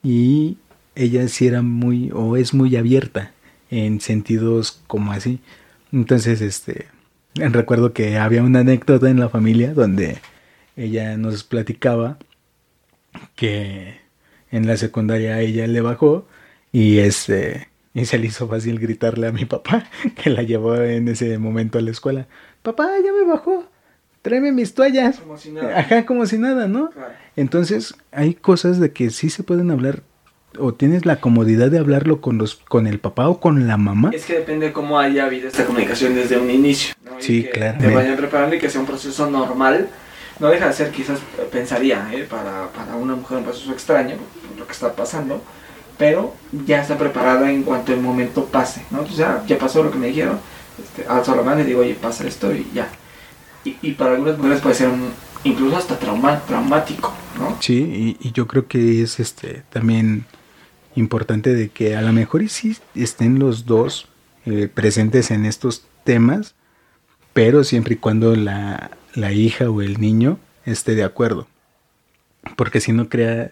[0.03, 0.59] y
[0.95, 3.33] ella sí era muy o es muy abierta
[3.71, 5.41] en sentidos como así.
[5.93, 6.87] Entonces, este,
[7.35, 10.19] recuerdo que había una anécdota en la familia donde
[10.77, 12.19] ella nos platicaba
[13.37, 14.01] que
[14.51, 16.27] en la secundaria ella le bajó
[16.73, 19.89] y este y se le hizo fácil gritarle a mi papá
[20.23, 22.27] que la llevó en ese momento a la escuela.
[22.63, 23.68] Papá, ya me bajó
[24.23, 25.19] tráeme mis toallas.
[25.19, 25.79] Como si nada.
[25.79, 26.91] Ajá, como si nada, ¿no?
[27.37, 30.03] Entonces, hay cosas de que sí se pueden hablar
[30.59, 34.11] o tienes la comodidad de hablarlo con los con el papá o con la mamá.
[34.13, 36.95] Es que depende de cómo haya habido esta comunicación desde un inicio.
[37.19, 37.79] Sí, claro.
[37.79, 39.89] Te vayan preparando y que sea un proceso normal.
[40.41, 41.19] No deja de ser, quizás
[41.51, 42.25] pensaría, ¿eh?
[42.29, 44.15] para, para una mujer un proceso extraño,
[44.57, 45.43] lo que está pasando,
[45.99, 46.33] pero
[46.65, 48.99] ya está preparada en cuanto el momento pase, ¿no?
[48.99, 50.39] Entonces ya, ya pasó lo que me dijeron,
[50.81, 52.89] este, alzo la mano y digo, oye, pasa esto y ya
[53.65, 54.91] y, para algunas mujeres puede ser
[55.45, 57.57] incluso hasta trauma, traumático, ¿no?
[57.61, 60.25] Sí, y, yo creo que es este también
[60.95, 64.09] importante de que a lo mejor y sí estén los dos
[64.47, 66.55] eh, presentes en estos temas,
[67.33, 71.47] pero siempre y cuando la, la hija o el niño esté de acuerdo.
[72.57, 73.51] Porque si no crea,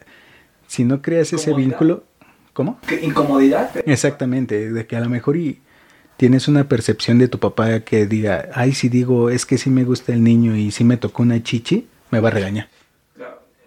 [0.66, 2.04] si no creas ese vínculo,
[2.52, 2.78] ¿cómo?
[3.02, 3.70] Incomodidad.
[3.86, 5.60] Exactamente, de que a lo mejor y
[6.16, 9.84] tienes una percepción de tu papá que diga, ay, si digo, es que sí me
[9.84, 12.68] gusta el niño y si me tocó una chichi, me va a regañar.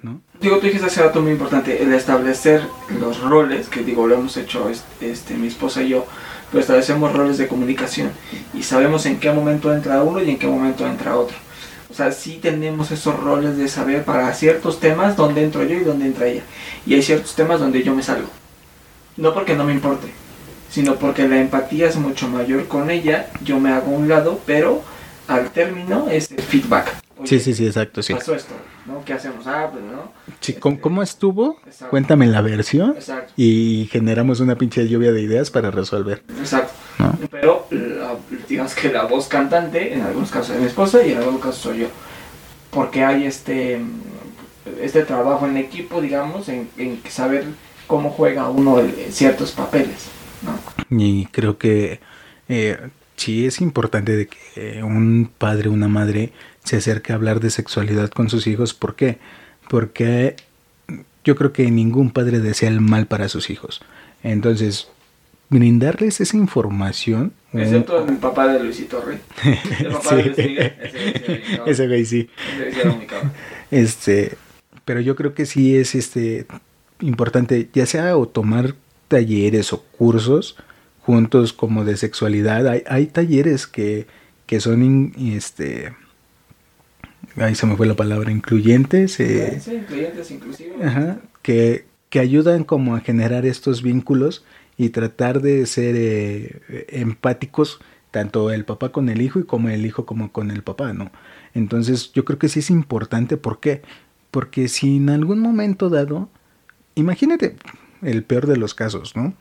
[0.02, 0.22] ¿No?
[0.40, 2.62] Digo, tú dijiste hace rato muy importante, el establecer
[3.00, 4.70] los roles, que digo, lo hemos hecho
[5.02, 6.08] este, mi esposa y yo,
[6.50, 8.12] pero establecemos roles de comunicación
[8.54, 11.36] y sabemos en qué momento entra uno y en qué momento entra otro.
[11.92, 15.84] O sea, sí tenemos esos roles de saber para ciertos temas dónde entro yo y
[15.84, 16.44] dónde entra ella.
[16.86, 18.30] Y hay ciertos temas donde yo me salgo.
[19.18, 20.08] No porque no me importe,
[20.70, 24.84] sino porque la empatía es mucho mayor con ella, yo me hago un lado, pero
[25.28, 26.96] al término es el feedback.
[27.24, 28.14] sí, sí, sí, exacto, sí.
[28.14, 28.54] Pasó esto,
[28.86, 29.04] ¿no?
[29.04, 29.46] ¿Qué hacemos?
[29.48, 30.12] Ah, pues no.
[30.40, 31.58] Sí, ¿cómo, este, estuvo?
[31.90, 32.92] Cuéntame la versión.
[32.92, 33.34] Exacto.
[33.36, 36.24] Y generamos una pinche lluvia de ideas para resolver.
[36.40, 36.74] Exacto.
[37.32, 37.68] Pero
[38.48, 41.58] digamos que la voz cantante, en algunos casos es mi esposa y en algunos casos
[41.58, 41.88] soy yo.
[42.72, 43.80] Porque hay este,
[44.82, 47.46] este trabajo en equipo, digamos, en, en saber
[47.88, 50.10] cómo juega uno ciertos papeles.
[50.90, 52.00] Y creo que
[52.48, 52.78] eh,
[53.16, 56.32] sí es importante de que un padre, una madre
[56.64, 58.74] se acerque a hablar de sexualidad con sus hijos.
[58.74, 59.20] ¿Por qué?
[59.70, 60.36] Porque
[61.24, 63.82] yo creo que ningún padre desea el mal para sus hijos.
[64.24, 64.90] Entonces,
[65.50, 67.34] brindarles esa información.
[67.54, 69.20] Excepto el papá de Luisito Rey.
[69.80, 70.74] El papá de Luis Miguel.
[71.66, 72.30] Ese, güey sí.
[73.72, 74.38] Este,
[74.86, 76.46] pero yo creo que sí es este
[77.02, 78.76] importante, ya sea o tomar
[79.10, 80.56] talleres o cursos
[81.02, 82.68] juntos como de sexualidad.
[82.68, 84.08] Hay, hay talleres que,
[84.46, 85.94] que son, este,
[87.36, 89.20] ahí se me fue la palabra, incluyentes.
[89.20, 90.78] Eh, sí, incluyentes, inclusivos.
[91.42, 94.46] que, que ayudan como a generar estos vínculos
[94.78, 97.80] y tratar de ser eh, empáticos
[98.12, 101.12] tanto el papá con el hijo y como el hijo como con el papá, ¿no?
[101.54, 103.82] Entonces yo creo que sí es importante, ¿por qué?
[104.32, 106.30] Porque si en algún momento dado,
[106.96, 107.56] imagínate,
[108.02, 109.34] el peor de los casos, ¿no?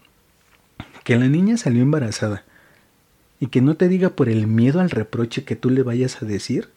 [1.05, 2.45] Que la niña salió embarazada
[3.41, 6.27] y que no te diga por el miedo al reproche que tú le vayas a
[6.27, 6.69] decir,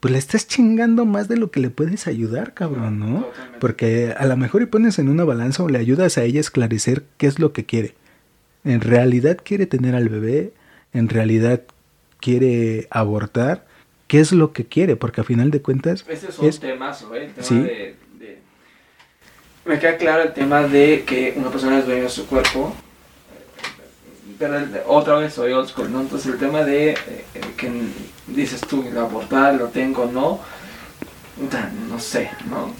[0.00, 3.28] pues le estás chingando más de lo que le puedes ayudar, cabrón, ¿no?
[3.58, 6.40] Porque a lo mejor y pones en una balanza o le ayudas a ella a
[6.40, 7.94] esclarecer qué es lo que quiere.
[8.64, 10.52] En realidad quiere tener al bebé,
[10.92, 11.62] en realidad
[12.20, 13.66] quiere abortar,
[14.06, 16.04] qué es lo que quiere, porque a final de cuentas...
[16.08, 17.32] Ese es un temazo, ¿eh?
[17.36, 17.96] El tema de
[19.68, 22.74] me queda claro el tema de que una persona es dueña de su cuerpo.
[24.38, 26.00] Pero otra vez soy old school, ¿no?
[26.00, 27.24] Entonces el tema de eh,
[27.56, 27.70] que
[28.28, 30.40] dices tú, abortar, lo tengo, no.
[31.88, 32.74] No sé, ¿no?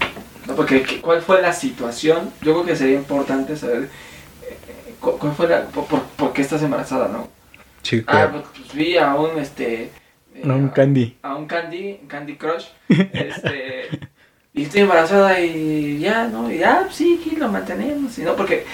[0.55, 2.31] porque ¿cuál fue la situación?
[2.41, 7.29] Yo creo que sería importante saber eh, cuál fue la, por, qué estás embarazada, ¿no?
[7.83, 9.91] Sí, Ah, pues, pues, vi a un, este...
[10.43, 11.17] a un Candy.
[11.21, 12.65] A un Candy, Candy Crush.
[12.89, 14.09] Este
[14.53, 16.51] y estoy embarazada y ya, ¿no?
[16.51, 18.35] Y ya, sí, aquí lo mantenemos, ¿no?
[18.35, 18.65] Porque...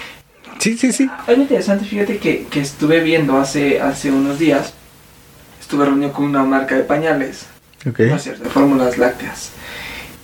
[0.58, 1.08] Sí, sí, sí.
[1.28, 4.72] Es muy interesante, fíjate que, que estuve viendo hace, hace unos días,
[5.60, 7.46] estuve reunido con una marca de pañales,
[7.88, 8.08] okay.
[8.08, 8.44] ¿no es cierto?
[8.44, 9.50] De fórmulas lácteas.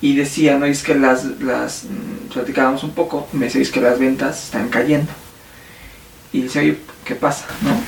[0.01, 0.65] Y decía, ¿no?
[0.65, 5.13] es que las, las, mm, platicábamos un poco, me decís que las ventas están cayendo.
[6.33, 7.45] Y decía, ¿qué pasa?
[7.61, 7.79] ¿no?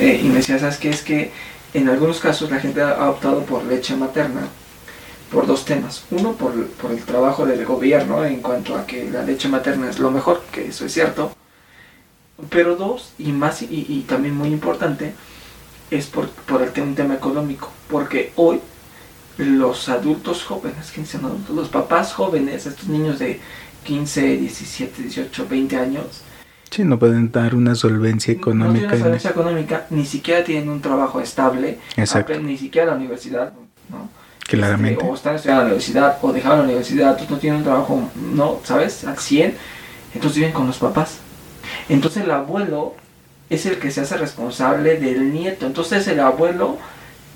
[0.00, 0.88] Eh, y me decía, ¿sabes qué?
[0.88, 1.30] Es que
[1.74, 4.48] en algunos casos la gente ha optado por leche materna
[5.30, 6.04] por dos temas.
[6.10, 9.98] Uno, por, por, el trabajo del gobierno en cuanto a que la leche materna es
[9.98, 11.32] lo mejor, que eso es cierto.
[12.50, 15.14] Pero dos, y más y, también muy importante,
[15.90, 17.70] es por, por el, un tema económico.
[17.90, 18.60] Porque hoy
[19.38, 21.56] los adultos jóvenes, ¿quiénes son adultos?
[21.56, 23.40] Los papás jóvenes, estos niños de
[23.84, 26.22] 15, 17, 18, 20 años,
[26.70, 28.82] Sí, no pueden dar una solvencia económica.
[28.82, 32.38] No tienen solvencia económica, ni siquiera tienen un trabajo estable, Exacto.
[32.40, 33.52] ni siquiera la universidad,
[33.88, 34.10] ¿no?
[34.46, 35.04] Claramente.
[35.04, 38.60] o están estudiando en la universidad, o dejaron la universidad, no tienen un trabajo, no,
[38.62, 39.04] ¿sabes?
[39.04, 39.54] Al 100,
[40.14, 41.18] entonces viven con los papás.
[41.88, 42.94] Entonces el abuelo
[43.50, 45.66] es el que se hace responsable del nieto.
[45.66, 46.78] Entonces el abuelo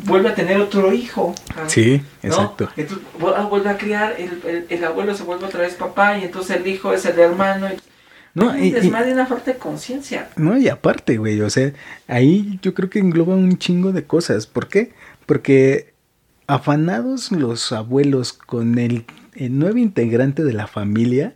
[0.04, 1.34] vuelve a tener otro hijo.
[1.66, 2.68] Sí, exacto.
[2.76, 6.66] Entonces vuelve a criar, el, el, abuelo se vuelve otra vez papá y entonces el
[6.66, 7.68] hijo es el hermano.
[8.32, 10.28] No, y, es más de una de conciencia.
[10.36, 11.72] No, y aparte, güey, o sea,
[12.06, 14.46] ahí yo creo que engloba un chingo de cosas.
[14.46, 14.92] ¿Por qué?
[15.26, 15.89] Porque
[16.50, 19.04] Afanados los abuelos con el,
[19.36, 21.34] nuevo integrante de la familia,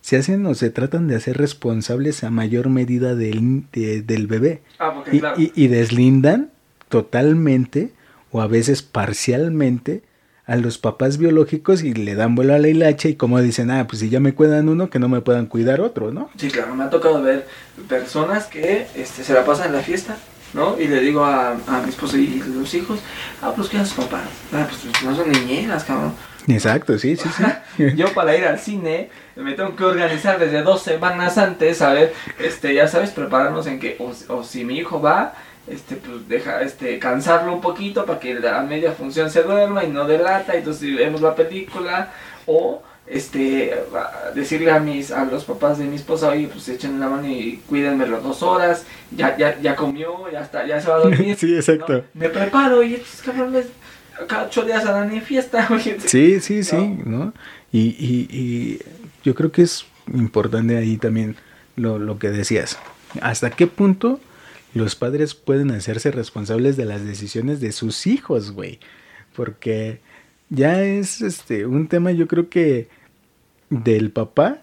[0.00, 4.62] se hacen o se tratan de hacer responsables a mayor medida del, del bebé.
[4.78, 6.50] Ah, y, y, deslindan
[6.88, 7.92] totalmente
[8.30, 10.02] o a veces parcialmente
[10.48, 13.86] a los papás biológicos y le dan vuelo a la hilacha y como dicen, ah,
[13.86, 16.30] pues si ya me cuidan uno, que no me puedan cuidar otro, ¿no?
[16.38, 17.46] Sí, claro, me ha tocado ver
[17.86, 20.16] personas que este, se la pasan en la fiesta,
[20.54, 20.78] ¿no?
[20.78, 23.00] Y le digo a, a mi esposo y los hijos,
[23.42, 24.28] ah, pues ¿qué sus papás?
[24.52, 26.14] Ah, pues no son niñeras, cabrón.
[26.46, 27.84] Exacto, sí, sí, sí.
[27.96, 32.14] Yo para ir al cine me tengo que organizar desde dos semanas antes, a ver,
[32.38, 35.34] este, ya sabes, prepararnos en que, o, o si mi hijo va,
[35.66, 39.88] este, pues deja, este, cansarlo un poquito para que a media función se duerma y
[39.88, 42.10] no delata, y entonces vemos la película,
[42.46, 43.74] o este,
[44.34, 47.62] decirle a mis, a los papás de mi esposa, oye, pues echen la mano y
[47.66, 51.36] cuídenme las dos horas, ya, ya, ya comió, ya está, ya se va a dormir.
[51.36, 52.04] sí, exacto.
[52.14, 53.66] Me preparo y estos cabrones
[54.26, 55.68] cada ocho días dan en fiesta.
[56.06, 57.32] sí, sí, sí, ¿no?
[57.72, 58.80] Y, y, y,
[59.24, 61.36] yo creo que es importante ahí también
[61.76, 62.78] lo, lo que decías.
[63.20, 64.20] ¿Hasta qué punto
[64.74, 68.80] los padres pueden hacerse responsables de las decisiones de sus hijos, güey?
[69.34, 70.00] Porque
[70.50, 72.88] ya es este un tema yo creo que
[73.70, 74.58] del papá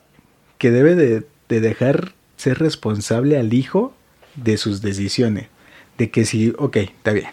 [0.58, 3.94] que debe de, de dejar ser responsable al hijo
[4.36, 5.48] de sus decisiones.
[5.98, 7.30] De que si, ok, está bien,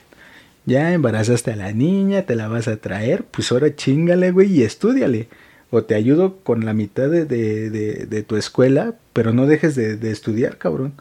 [0.64, 4.62] ya embarazaste a la niña, te la vas a traer, pues ahora chingale, güey, y
[4.62, 5.28] estudiale.
[5.70, 10.10] O te ayudo con la mitad de, de, de, tu escuela, pero no dejes de,
[10.10, 10.92] estudiar, cabrón.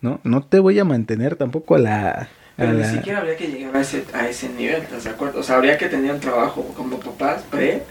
[0.00, 0.20] ¿No?
[0.22, 2.28] No te voy a mantener tampoco a la...
[2.56, 5.40] pero ni siquiera habría que llegar a ese, a ese nivel, ¿estás de acuerdo?
[5.40, 7.82] O sea, habría que tener un trabajo como papás pre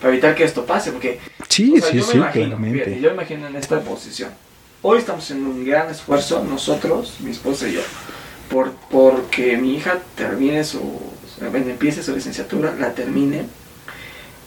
[0.00, 1.20] para evitar que esto pase, porque...
[1.48, 2.58] Sí, sí, yo sí, imagino,
[3.00, 4.30] yo imagino en esta posición.
[4.82, 7.80] Hoy estamos en un gran esfuerzo, nosotros, mi esposa y yo,
[8.48, 11.00] por, porque mi hija termine su,
[11.40, 13.44] empiece su licenciatura, la termine,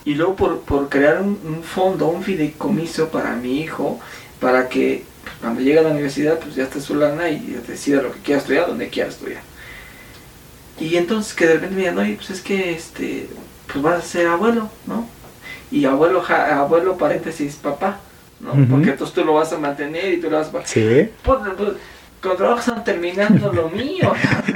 [0.06, 3.99] y luego por, por crear un, fondo, un fideicomiso para mi hijo,
[4.39, 5.04] para que
[5.41, 8.39] cuando llegue a la universidad, pues ya esté su lana y decida lo que quiera
[8.39, 9.41] estudiar, donde quiera estudiar.
[10.80, 13.28] Y entonces que de repente me digan, oye, pues es que este,
[13.68, 15.08] pues vas a ser abuelo, ¿no?
[15.72, 18.00] Y abuelo, abuelo paréntesis, papá,
[18.40, 18.52] ¿no?
[18.70, 20.66] Porque entonces tú lo vas a mantener y tú lo vas a...
[20.66, 21.10] Sí.
[21.24, 21.74] Pues, pues,
[22.22, 24.14] con trabajo están terminando lo mío.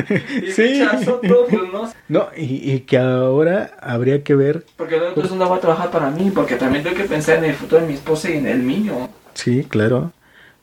[0.44, 0.84] y sí.
[1.04, 1.92] pues, no.
[2.08, 4.66] No, y, y, que ahora habría que ver.
[4.78, 7.46] Porque no, entonces no va a trabajar para mí, porque también tengo que pensar en
[7.46, 9.10] el futuro de mi esposa y en el mío.
[9.34, 10.12] Sí, claro.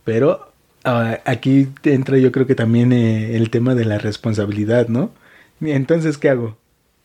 [0.05, 0.53] Pero
[0.85, 5.11] uh, aquí entra yo creo que también eh, el tema de la responsabilidad, ¿no?
[5.61, 6.57] Entonces, ¿qué hago?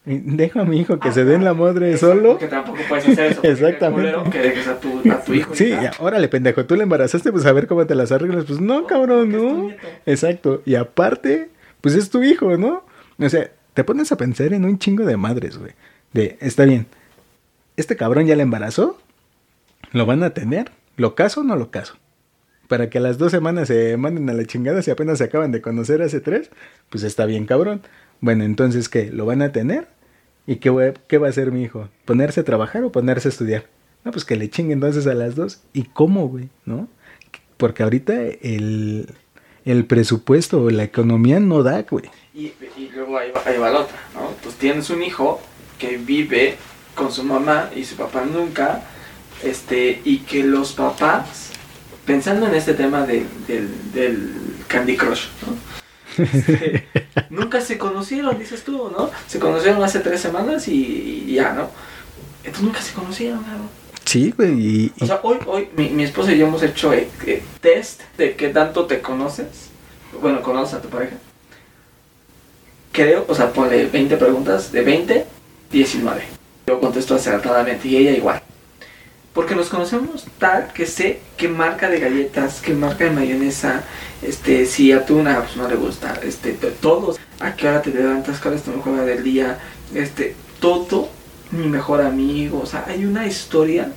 [0.09, 2.37] Dejo a mi hijo que se den la madre solo.
[2.37, 3.41] Que tampoco puedes hacer eso.
[3.43, 4.29] Exactamente.
[4.31, 5.53] Que dejes a tu, a tu hijo.
[5.53, 8.45] Sí, ya, órale, pendejo, tú le embarazaste, pues a ver cómo te las arreglas.
[8.45, 9.71] Pues no, cabrón, no.
[10.05, 10.61] Exacto.
[10.65, 11.49] Y aparte,
[11.81, 12.85] pues es tu hijo, ¿no?
[13.19, 15.73] O sea, te pones a pensar en un chingo de madres, güey.
[16.13, 16.87] De, está bien,
[17.75, 18.97] este cabrón ya le embarazó,
[19.91, 21.97] lo van a tener, ¿lo caso o no lo caso?
[22.67, 25.51] Para que a las dos semanas se manden a la chingada si apenas se acaban
[25.51, 26.49] de conocer hace tres,
[26.89, 27.81] pues está bien, cabrón.
[28.19, 29.11] Bueno, entonces, ¿qué?
[29.11, 29.87] ¿Lo van a tener?
[30.47, 31.89] ¿Y qué, qué va a hacer mi hijo?
[32.05, 33.65] ¿Ponerse a trabajar o ponerse a estudiar?
[34.05, 35.61] No, pues que le chingue entonces a las dos.
[35.73, 36.47] ¿Y cómo, güey?
[36.65, 36.87] ¿No?
[37.57, 39.13] Porque ahorita el,
[39.65, 42.05] el presupuesto o la economía no da, güey.
[42.33, 42.53] Y,
[42.95, 44.31] luego ahí va, ahí va la otra, ¿no?
[44.41, 45.41] Pues tienes un hijo
[45.77, 46.55] que vive
[46.95, 48.83] con su mamá y su papá nunca,
[49.43, 51.51] este, y que los papás,
[52.05, 54.33] pensando en este tema del, del
[54.67, 55.86] Candy Crush, ¿no?
[56.17, 56.87] Este,
[57.29, 59.09] nunca se conocieron, dices tú, ¿no?
[59.27, 61.69] Se conocieron hace tres semanas y, ya, ¿no?
[62.43, 63.69] Entonces nunca se conocieron, ¿no?
[64.05, 64.91] Sí, güey.
[65.01, 68.35] O sea, hoy, hoy mi, mi, esposa y yo hemos hecho eh, eh, test de
[68.35, 69.69] qué tanto te conoces.
[70.21, 71.17] Bueno, conoces a tu pareja.
[72.93, 75.25] Creo, o sea, ponle 20 preguntas, de 20,
[75.71, 76.21] 19.
[76.67, 78.41] Yo contesto acertadamente y ella igual.
[79.37, 83.83] Porque nos conocemos tal que sé qué marca de galletas, qué marca de mayonesa,
[84.23, 87.91] este, si a tu una pues no le gusta, este, todos, a qué hora te
[87.91, 89.59] levantas, cuál es tu mejor hora del día,
[89.93, 91.09] este, todo,
[91.51, 93.91] mi mejor amigo, o sea, hay una historia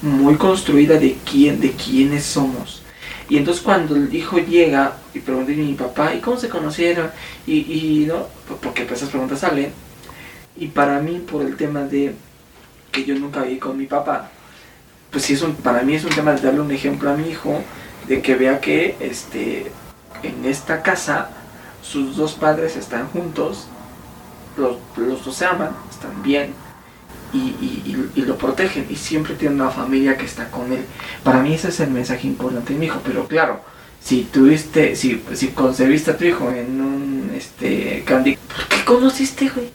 [0.00, 2.82] muy construida de quién, de quiénes somos.
[3.28, 7.10] Y entonces cuando el hijo llega y pregunta a mi papá, ¿y cómo se conocieron?
[7.46, 8.26] Y, no,
[8.62, 9.70] porque pues esas preguntas salen.
[10.56, 12.14] Y para mí, por el tema de
[12.90, 14.30] que yo nunca vi con mi papá,
[15.12, 17.28] pues sí es un, para mí es un tema de darle un ejemplo a mi
[17.28, 17.62] hijo,
[18.08, 19.70] de que vea que este,
[20.22, 21.30] en esta casa
[21.82, 23.68] sus dos padres están juntos,
[24.56, 24.78] los,
[25.24, 26.54] dos se aman, están bien
[27.34, 30.84] y, lo protegen y siempre tiene una familia que está con él.
[31.22, 33.60] Para mí ese es el mensaje importante de mi hijo, pero claro,
[34.00, 39.48] si tuviste, si, si concebiste a tu hijo en un este candy, ¿por qué conociste,
[39.48, 39.70] güey?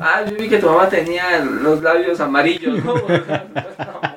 [0.00, 2.94] Ah, yo vi que tu mamá tenía los labios amarillos, ¿no?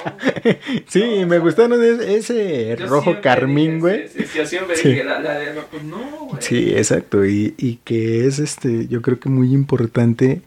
[0.88, 4.08] sí, me gustaron ese, rojo carmín, güey.
[4.08, 6.42] Sí, sí, yo siempre dije, la, la de, no, güey.
[6.42, 10.42] Sí, exacto, y, y que es, este, yo creo que muy importante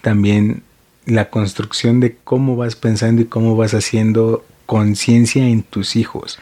[0.00, 0.62] también
[1.06, 6.38] la construcción de cómo vas pensando y cómo vas haciendo conciencia en tus hijos.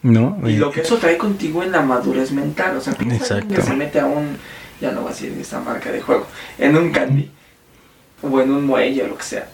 [0.00, 0.38] ¿No?
[0.46, 2.76] Y lo que eso trae contigo en la madurez mental.
[2.76, 4.36] O sea, que se mete a un,
[4.80, 6.26] ya no voy a decir esa marca de juego,
[6.58, 7.30] en un candy
[8.22, 9.48] o en un muelle o lo que sea.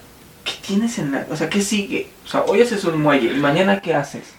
[0.44, 2.08] ¿Qué tienes en la, o sea, qué sigue?
[2.24, 4.34] O sea, hoy haces un muelle y mañana qué haces?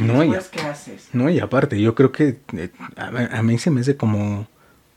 [0.00, 1.08] No, y, ¿qué haces?
[1.12, 4.46] No, y aparte, yo creo que eh, a, mí se me hace como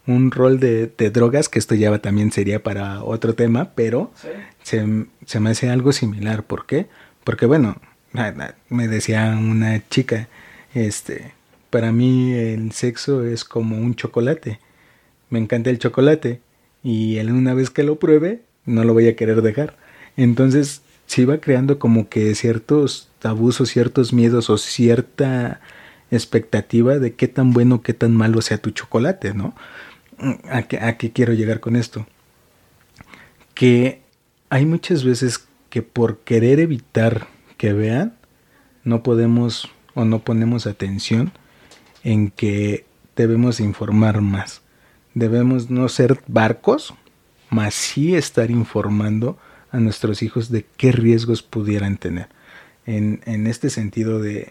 [0.07, 4.11] un rol de, drogas, que esto ya también sería para otro tema, pero
[4.63, 6.43] se, se, me hace algo similar.
[6.43, 6.87] ¿Por qué?
[7.23, 7.77] Porque bueno,
[8.69, 10.27] me decía una chica,
[10.73, 11.33] este,
[11.69, 14.59] para mí el sexo es como un chocolate.
[15.29, 16.41] Me encanta el chocolate
[16.83, 19.77] y una vez que lo pruebe, no lo voy a querer dejar.
[20.18, 25.62] Entonces se iba creando como que ciertos tabús o ciertos miedos o cierta
[26.09, 29.53] expectativa de qué tan bueno, qué tan malo sea tu chocolate, ¿no?
[30.49, 32.05] ¿A qué, a qué quiero llegar con esto?
[33.53, 34.01] Que
[34.49, 38.16] hay muchas veces que por querer evitar que vean,
[38.84, 41.32] no podemos o no ponemos atención
[42.03, 42.86] en que
[43.16, 44.62] debemos informar más.
[45.14, 46.93] Debemos no ser barcos,
[47.49, 49.38] mas sí estar informando
[49.72, 52.28] a nuestros hijos de qué riesgos pudieran tener.
[52.86, 54.49] En, en este sentido de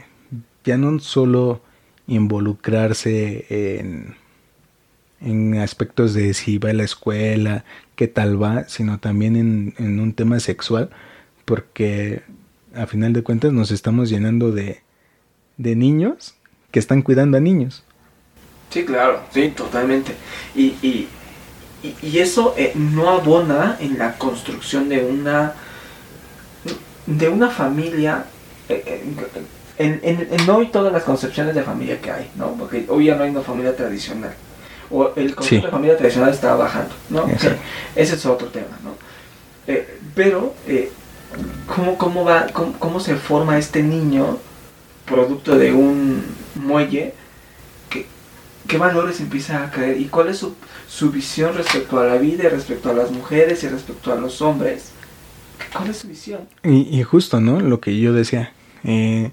[0.64, 1.62] ya no solo
[2.06, 4.16] involucrarse en,
[5.20, 7.64] en aspectos de si va a la escuela,
[7.96, 10.90] qué tal va, sino también en, en un tema sexual,
[11.44, 12.22] porque
[12.74, 14.82] a final de cuentas nos estamos llenando de,
[15.56, 16.34] de niños
[16.70, 17.84] que están cuidando a niños.
[18.70, 20.12] Sí, claro, sí, totalmente.
[20.54, 21.08] Y, y,
[21.82, 25.54] y, eso eh, no abona en la construcción de una
[27.06, 28.24] de una familia
[28.68, 29.04] eh, eh,
[29.78, 32.52] en, en, en, hoy todas las concepciones de familia que hay, ¿no?
[32.52, 34.34] Porque hoy ya no hay una familia tradicional.
[34.90, 37.26] O el concepto de familia tradicional está bajando, ¿no?
[37.96, 38.94] Ese es otro tema, ¿no?
[40.16, 40.52] pero
[41.66, 44.38] ¿cómo, cómo, va, cómo, se forma este niño
[45.06, 46.24] producto de un
[46.56, 47.14] muelle?
[48.70, 50.00] ¿Qué, valores empieza a creer?
[50.00, 50.54] ¿Y cuál es su,
[50.88, 54.40] su visión respecto a la vida, y respecto a las mujeres y respecto a los
[54.40, 54.92] hombres?
[55.72, 56.48] ¿Cuál es su visión?
[56.62, 57.60] Y, justo, ¿no?
[57.60, 58.52] Lo que yo decía.
[58.84, 59.32] Eh,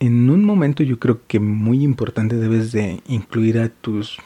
[0.00, 4.18] en un momento yo creo que muy importante debes de incluir a tus,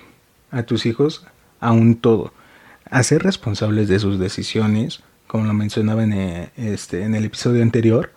[0.50, 1.26] a tus hijos
[1.60, 2.32] a un todo.
[2.90, 8.12] Hacer responsables de sus decisiones, como lo mencionaba en, eh, este, en el episodio anterior,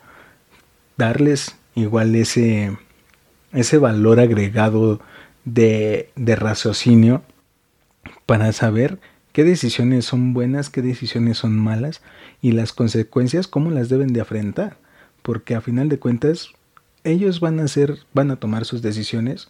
[0.96, 2.76] darles igual ese,
[3.52, 5.00] ese valor agregado
[5.44, 7.22] de, de raciocinio
[8.26, 8.98] para saber
[9.32, 12.02] qué decisiones son buenas, qué decisiones son malas
[12.40, 14.76] y las consecuencias cómo las deben de afrontar,
[15.22, 16.50] porque a final de cuentas
[17.04, 19.48] ellos van a hacer, van a tomar sus decisiones,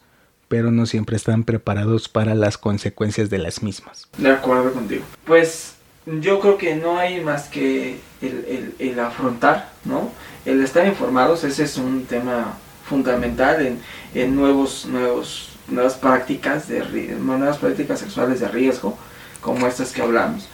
[0.49, 4.09] pero no siempre están preparados para las consecuencias de las mismas.
[4.19, 5.03] De acuerdo contigo.
[5.25, 5.77] Pues
[6.07, 10.11] yo creo que no hay más que el, afrontar, ¿no?
[10.45, 13.79] El estar informados, ese es un tema fundamental
[14.15, 18.97] en, nuevos, nuevos, nuevas prácticas de nuevas prácticas sexuales de riesgo,
[19.41, 20.49] como estas que hablamos.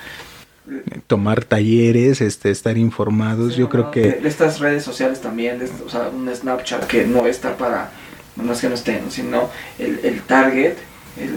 [1.06, 4.20] Tomar talleres, este, estar informados, yo creo que...
[4.24, 7.90] estas redes sociales también, o sea, un Snapchat que no está para,
[8.36, 9.48] no es que no estén, sino
[9.78, 10.74] el, target,
[11.16, 11.30] el,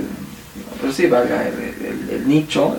[0.82, 2.76] pues sí, valga, el, nicho,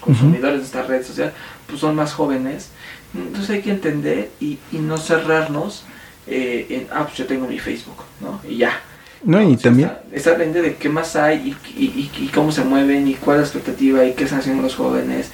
[0.00, 1.32] consumidores de esta red social,
[1.68, 2.70] pues son más jóvenes.
[3.14, 5.84] Entonces hay que entender y, y no cerrarnos
[6.26, 8.40] eh, en, ah, pues yo tengo mi Facebook, ¿no?
[8.48, 8.80] Y ya.
[9.24, 9.92] No, y también...
[10.12, 13.42] Estar pendiente de qué más hay y, y, y, cómo se mueven y cuál es
[13.42, 15.30] la expectativa y qué están haciendo los jóvenes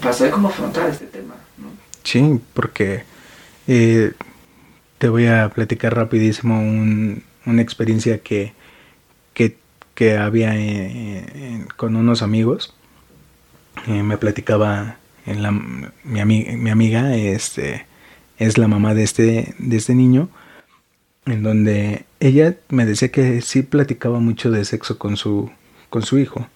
[0.00, 1.68] para saber cómo afrontar este tema, ¿no?
[2.02, 3.02] Sí, porque
[3.66, 4.12] eh,
[4.98, 8.52] te voy a platicar rapidísimo un, una experiencia que,
[9.34, 9.56] que,
[9.94, 12.74] que había eh, con unos amigos
[13.86, 14.96] eh, me platicaba
[15.26, 17.86] en la, mi, mi, amiga este,
[18.38, 20.28] es la mamá de este, de este niño,
[21.26, 25.50] en donde ella me decía que sí platicaba mucho de sexo con su,
[25.90, 26.48] con su hijo.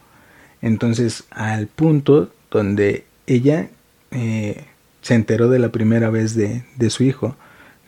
[0.62, 3.68] Entonces, al punto donde ella
[4.10, 4.64] eh,
[5.02, 7.36] se enteró de la primera vez de, de su hijo,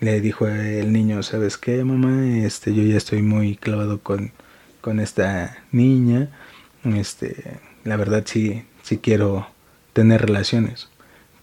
[0.00, 2.26] le dijo el niño, ¿sabes qué, mamá?
[2.26, 4.32] Este, yo ya estoy muy clavado con,
[4.80, 6.28] con esta niña.
[6.84, 9.46] Este, la verdad sí, si quiero
[9.92, 10.88] tener relaciones.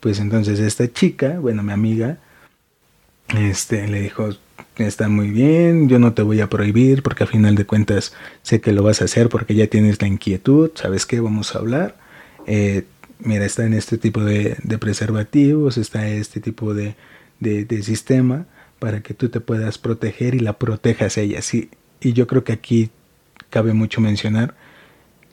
[0.01, 2.17] Pues entonces esta chica, bueno, mi amiga,
[3.37, 4.29] este, le dijo,
[4.87, 8.61] está muy bien, yo no te voy a prohibir porque al final de cuentas sé
[8.61, 11.19] que lo vas a hacer porque ya tienes la inquietud, ¿sabes qué?
[11.19, 11.97] Vamos a hablar.
[12.47, 12.85] Eh,
[13.19, 16.95] mira, está en este tipo de, preservativos, está este tipo de,
[17.39, 18.45] de, sistema
[18.79, 21.41] para que tú te puedas proteger y la protejas a ella.
[21.41, 21.69] Sí,
[22.01, 22.89] y yo creo que aquí
[23.49, 24.55] cabe mucho mencionar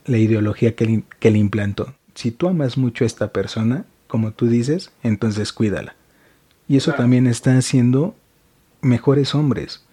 [0.05, 1.95] la ideología que le, que le implantó.
[2.15, 5.95] Si tú amas mucho a esta persona, como tú dices, entonces cuídala.
[6.69, 8.17] Y eso también está haciendo
[8.87, 9.85] mejores hombres,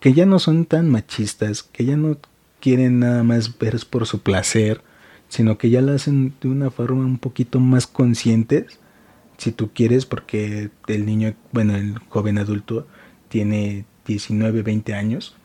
[0.00, 2.18] que ya no son tan machistas, que ya no
[2.60, 4.82] quieren nada más ver por su placer,
[5.28, 8.78] sino que ya lo hacen de una forma un poquito más conscientes,
[9.38, 12.86] si tú quieres, porque el niño, bueno, el joven adulto
[13.28, 15.36] tiene 19, 20 años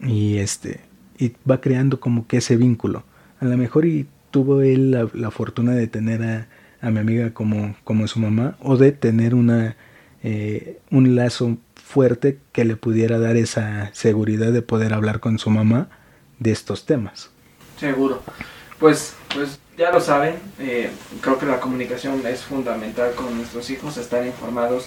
[0.00, 0.80] y este
[1.18, 3.04] y va creando como que ese vínculo.
[3.40, 6.48] A lo mejor y tuvo él la, fortuna de tener a,
[6.80, 9.76] a, mi amiga como, como su mamá o de tener una
[10.26, 11.58] eh, un lazo
[11.94, 15.86] fuerte que le pudiera dar esa seguridad de poder hablar con su mamá
[16.40, 17.30] de estos temas.
[17.78, 18.20] Seguro.
[18.80, 20.90] Pues, pues ya lo saben, eh,
[21.20, 24.86] creo que la comunicación es fundamental con nuestros hijos, estar informados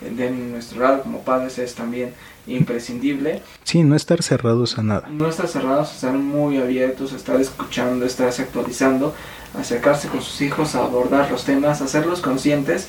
[0.00, 2.12] de nuestro lado como padres es también
[2.48, 3.40] imprescindible.
[3.62, 5.08] Sí, no estar cerrados a nada.
[5.08, 9.14] No estar cerrados, estar muy abiertos, estar escuchando, estarse actualizando,
[9.56, 12.88] acercarse con sus hijos abordar los temas, hacerlos conscientes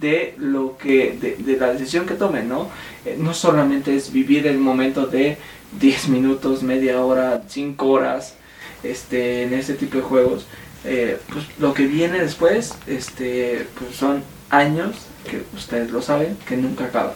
[0.00, 2.68] de lo que de, de la decisión que tomen, ¿no?
[3.04, 5.38] Eh, no solamente es vivir el momento de
[5.80, 8.34] 10 minutos, media hora, 5 horas
[8.82, 10.46] este en este tipo de juegos,
[10.84, 14.94] eh, pues lo que viene después este pues son años
[15.28, 17.14] que ustedes lo saben que nunca acaba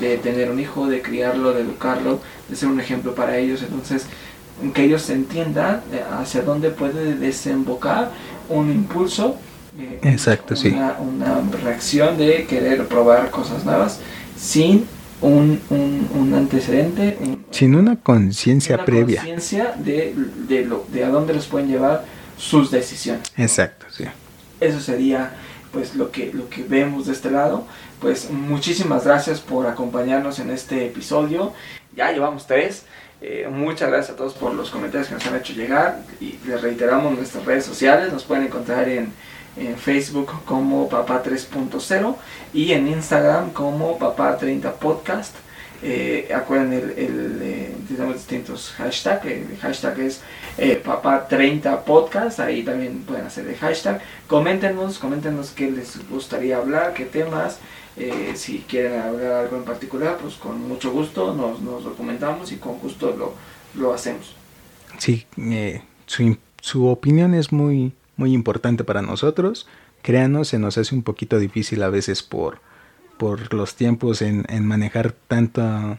[0.00, 4.06] de tener un hijo, de criarlo, de educarlo, de ser un ejemplo para ellos, entonces
[4.74, 8.10] que ellos entiendan eh, hacia dónde puede desembocar
[8.48, 9.36] un impulso
[10.02, 10.68] Exacto, una, sí.
[10.68, 14.00] Una reacción de querer probar cosas nuevas
[14.36, 14.86] sin
[15.20, 17.18] un, un, antecedente.
[17.50, 19.20] sin una conciencia previa.
[19.20, 20.14] conciencia de,
[20.48, 22.04] de, lo, de a dónde los pueden llevar
[22.38, 23.30] sus decisiones.
[23.36, 24.04] Exacto, sí.
[24.60, 25.32] Eso sería
[25.72, 27.66] pues lo que, lo que vemos de este lado.
[28.00, 31.52] Pues muchísimas gracias por acompañarnos en este episodio.
[31.94, 32.84] Ya llevamos tres.
[33.22, 36.62] Eh, muchas gracias a todos por los comentarios que nos han hecho llegar y les
[36.62, 38.12] reiteramos nuestras redes sociales.
[38.12, 39.12] Nos pueden encontrar en
[39.56, 42.16] en Facebook como Papá 3.0
[42.52, 45.34] y en Instagram como Papá 30 Podcast.
[45.82, 50.20] Eh, el, eh, tenemos distintos hashtags, el hashtag es
[50.58, 56.58] eh, papá 30 podcast, ahí también pueden hacer el hashtag, coméntenos, coméntenos qué les gustaría
[56.58, 57.60] hablar, qué temas,
[57.96, 62.56] eh, si quieren hablar algo en particular, pues con mucho gusto nos, nos documentamos y
[62.56, 63.32] con gusto lo,
[63.80, 64.34] lo hacemos.
[64.98, 65.26] Sí,
[66.04, 69.66] su, su opinión es muy, muy importante para nosotros.
[70.02, 72.60] Créanos, se nos hace un poquito difícil a veces por,
[73.16, 75.98] por los tiempos en, manejar tanto,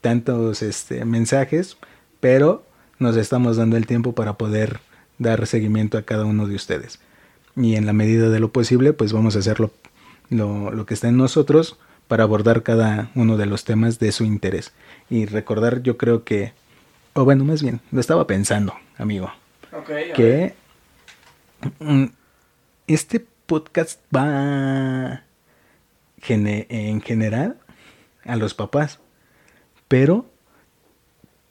[0.00, 1.76] tantos este, mensajes,
[2.20, 2.64] pero
[3.00, 4.78] nos estamos dando el tiempo para poder
[5.18, 7.00] dar seguimiento a cada uno de ustedes.
[7.56, 9.72] Y en la medida de lo posible, pues vamos a hacer lo,
[10.30, 14.72] lo, que está en nosotros para abordar cada uno de los temas de su interés.
[15.10, 16.52] Y recordar, yo creo que,
[17.14, 19.32] o bueno, más bien, lo estaba pensando, amigo,
[20.14, 20.67] que Mm,
[22.86, 25.24] este podcast va
[26.26, 27.56] en general
[28.24, 29.00] a los papás,
[29.88, 30.26] pero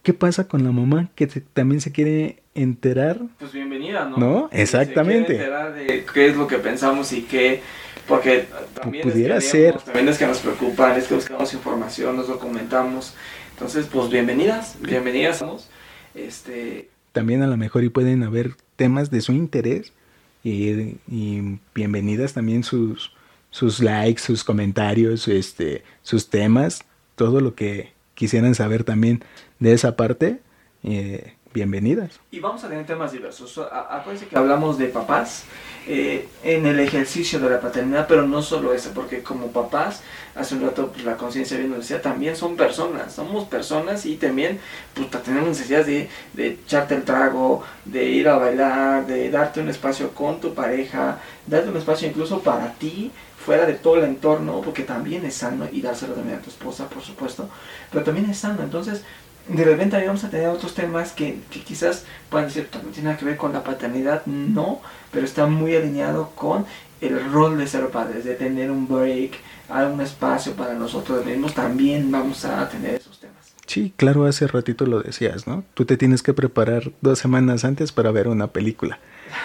[0.03, 3.21] ¿qué pasa con la mamá que también se quiere enterar?
[3.39, 4.17] Pues bienvenida, ¿no?
[4.17, 4.49] ¿No?
[4.51, 5.37] Exactamente.
[5.37, 7.61] Se enterar de qué es lo que pensamos y qué,
[8.07, 9.79] porque también pudiera ser.
[9.79, 13.15] También es que nos preocupan, es que buscamos información, nos documentamos.
[13.51, 15.43] Entonces, pues bienvenidas, bienvenidas.
[16.13, 19.93] Este, también a lo mejor y pueden haber temas de su interés
[20.47, 23.13] y, bienvenidas también sus,
[23.49, 26.83] sus likes, sus comentarios, este, sus temas,
[27.15, 29.23] todo lo que quisieran saber también
[29.59, 30.39] de esa parte.
[30.83, 32.19] Eh, bienvenidas.
[32.29, 33.57] Y vamos a tener temas diversos.
[33.57, 35.45] Acuérdense que hablamos de papás
[35.87, 40.03] eh, en el ejercicio de la paternidad, pero no solo eso, porque como papás,
[40.35, 44.17] hace un rato pues, la conciencia bien nos decía, también son personas, somos personas y
[44.17, 44.59] también
[44.93, 49.69] pues, tenemos necesidad de, de echarte el trago, de ir a bailar, de darte un
[49.69, 53.11] espacio con tu pareja, darte un espacio incluso para ti,
[53.43, 56.87] fuera de todo el entorno, porque también es sano, y dárselo también a tu esposa,
[56.87, 57.49] por supuesto,
[57.91, 58.61] pero también es sano.
[58.61, 59.03] Entonces,
[59.47, 63.25] de repente ahí vamos a tener otros temas que, quizás puedan decir, no tiene que
[63.25, 64.81] ver con la paternidad, no,
[65.11, 66.65] pero está muy alineado con
[67.01, 69.33] el rol de ser padres, de tener un break,
[69.69, 73.53] algún espacio para nosotros mismos, también vamos a tener esos temas.
[73.65, 75.63] Sí, claro, hace ratito lo decías, ¿no?
[75.73, 78.99] Tú te tienes que preparar dos semanas antes para ver una película.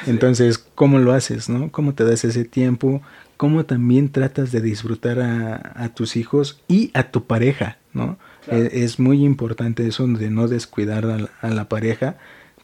[0.06, 1.70] Entonces, ¿cómo lo haces, no?
[1.72, 3.02] ¿Cómo te das ese tiempo?
[3.36, 8.16] ¿Cómo también tratas de disfrutar a, a tus hijos y a tu pareja, ¿no?
[8.50, 11.04] Es, muy importante eso de no descuidar
[11.40, 12.16] a la, pareja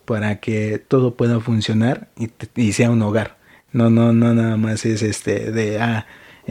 [0.05, 2.09] para que todo pueda funcionar
[2.57, 3.37] y, sea un hogar.
[3.73, 6.07] No, no, no nada más es este de ah,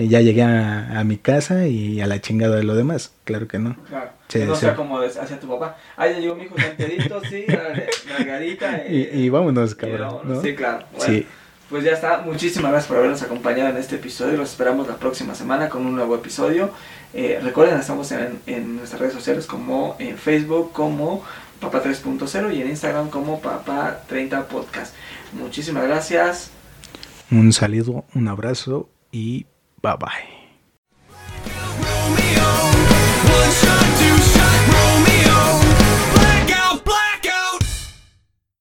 [0.05, 3.13] ya llegué a, mi casa y a la chingada de lo demás.
[3.23, 3.75] Claro que no.
[3.87, 4.11] Claro.
[4.45, 5.77] no sea como hacia tu papá.
[5.95, 7.45] Ah, ya llegó mi hijo enterito, sí,
[8.09, 8.83] margarita.
[8.87, 10.41] y, y, vámonos, cabrón.
[10.43, 10.85] Sí, claro.
[10.99, 11.25] sí.
[11.69, 12.19] Pues ya está.
[12.19, 14.37] Muchísimas gracias por habernos acompañado en este episodio.
[14.37, 16.69] Los esperamos la próxima semana con un nuevo episodio.
[17.13, 21.23] Eh, recuerden, estamos en, nuestras redes sociales como en Facebook, como
[21.59, 24.93] Papá 3.0 y en Instagram como Papá 30 Podcast.
[25.33, 26.51] Muchísimas gracias.
[27.31, 29.45] Un saludo, un abrazo y
[29.81, 30.37] bye bye.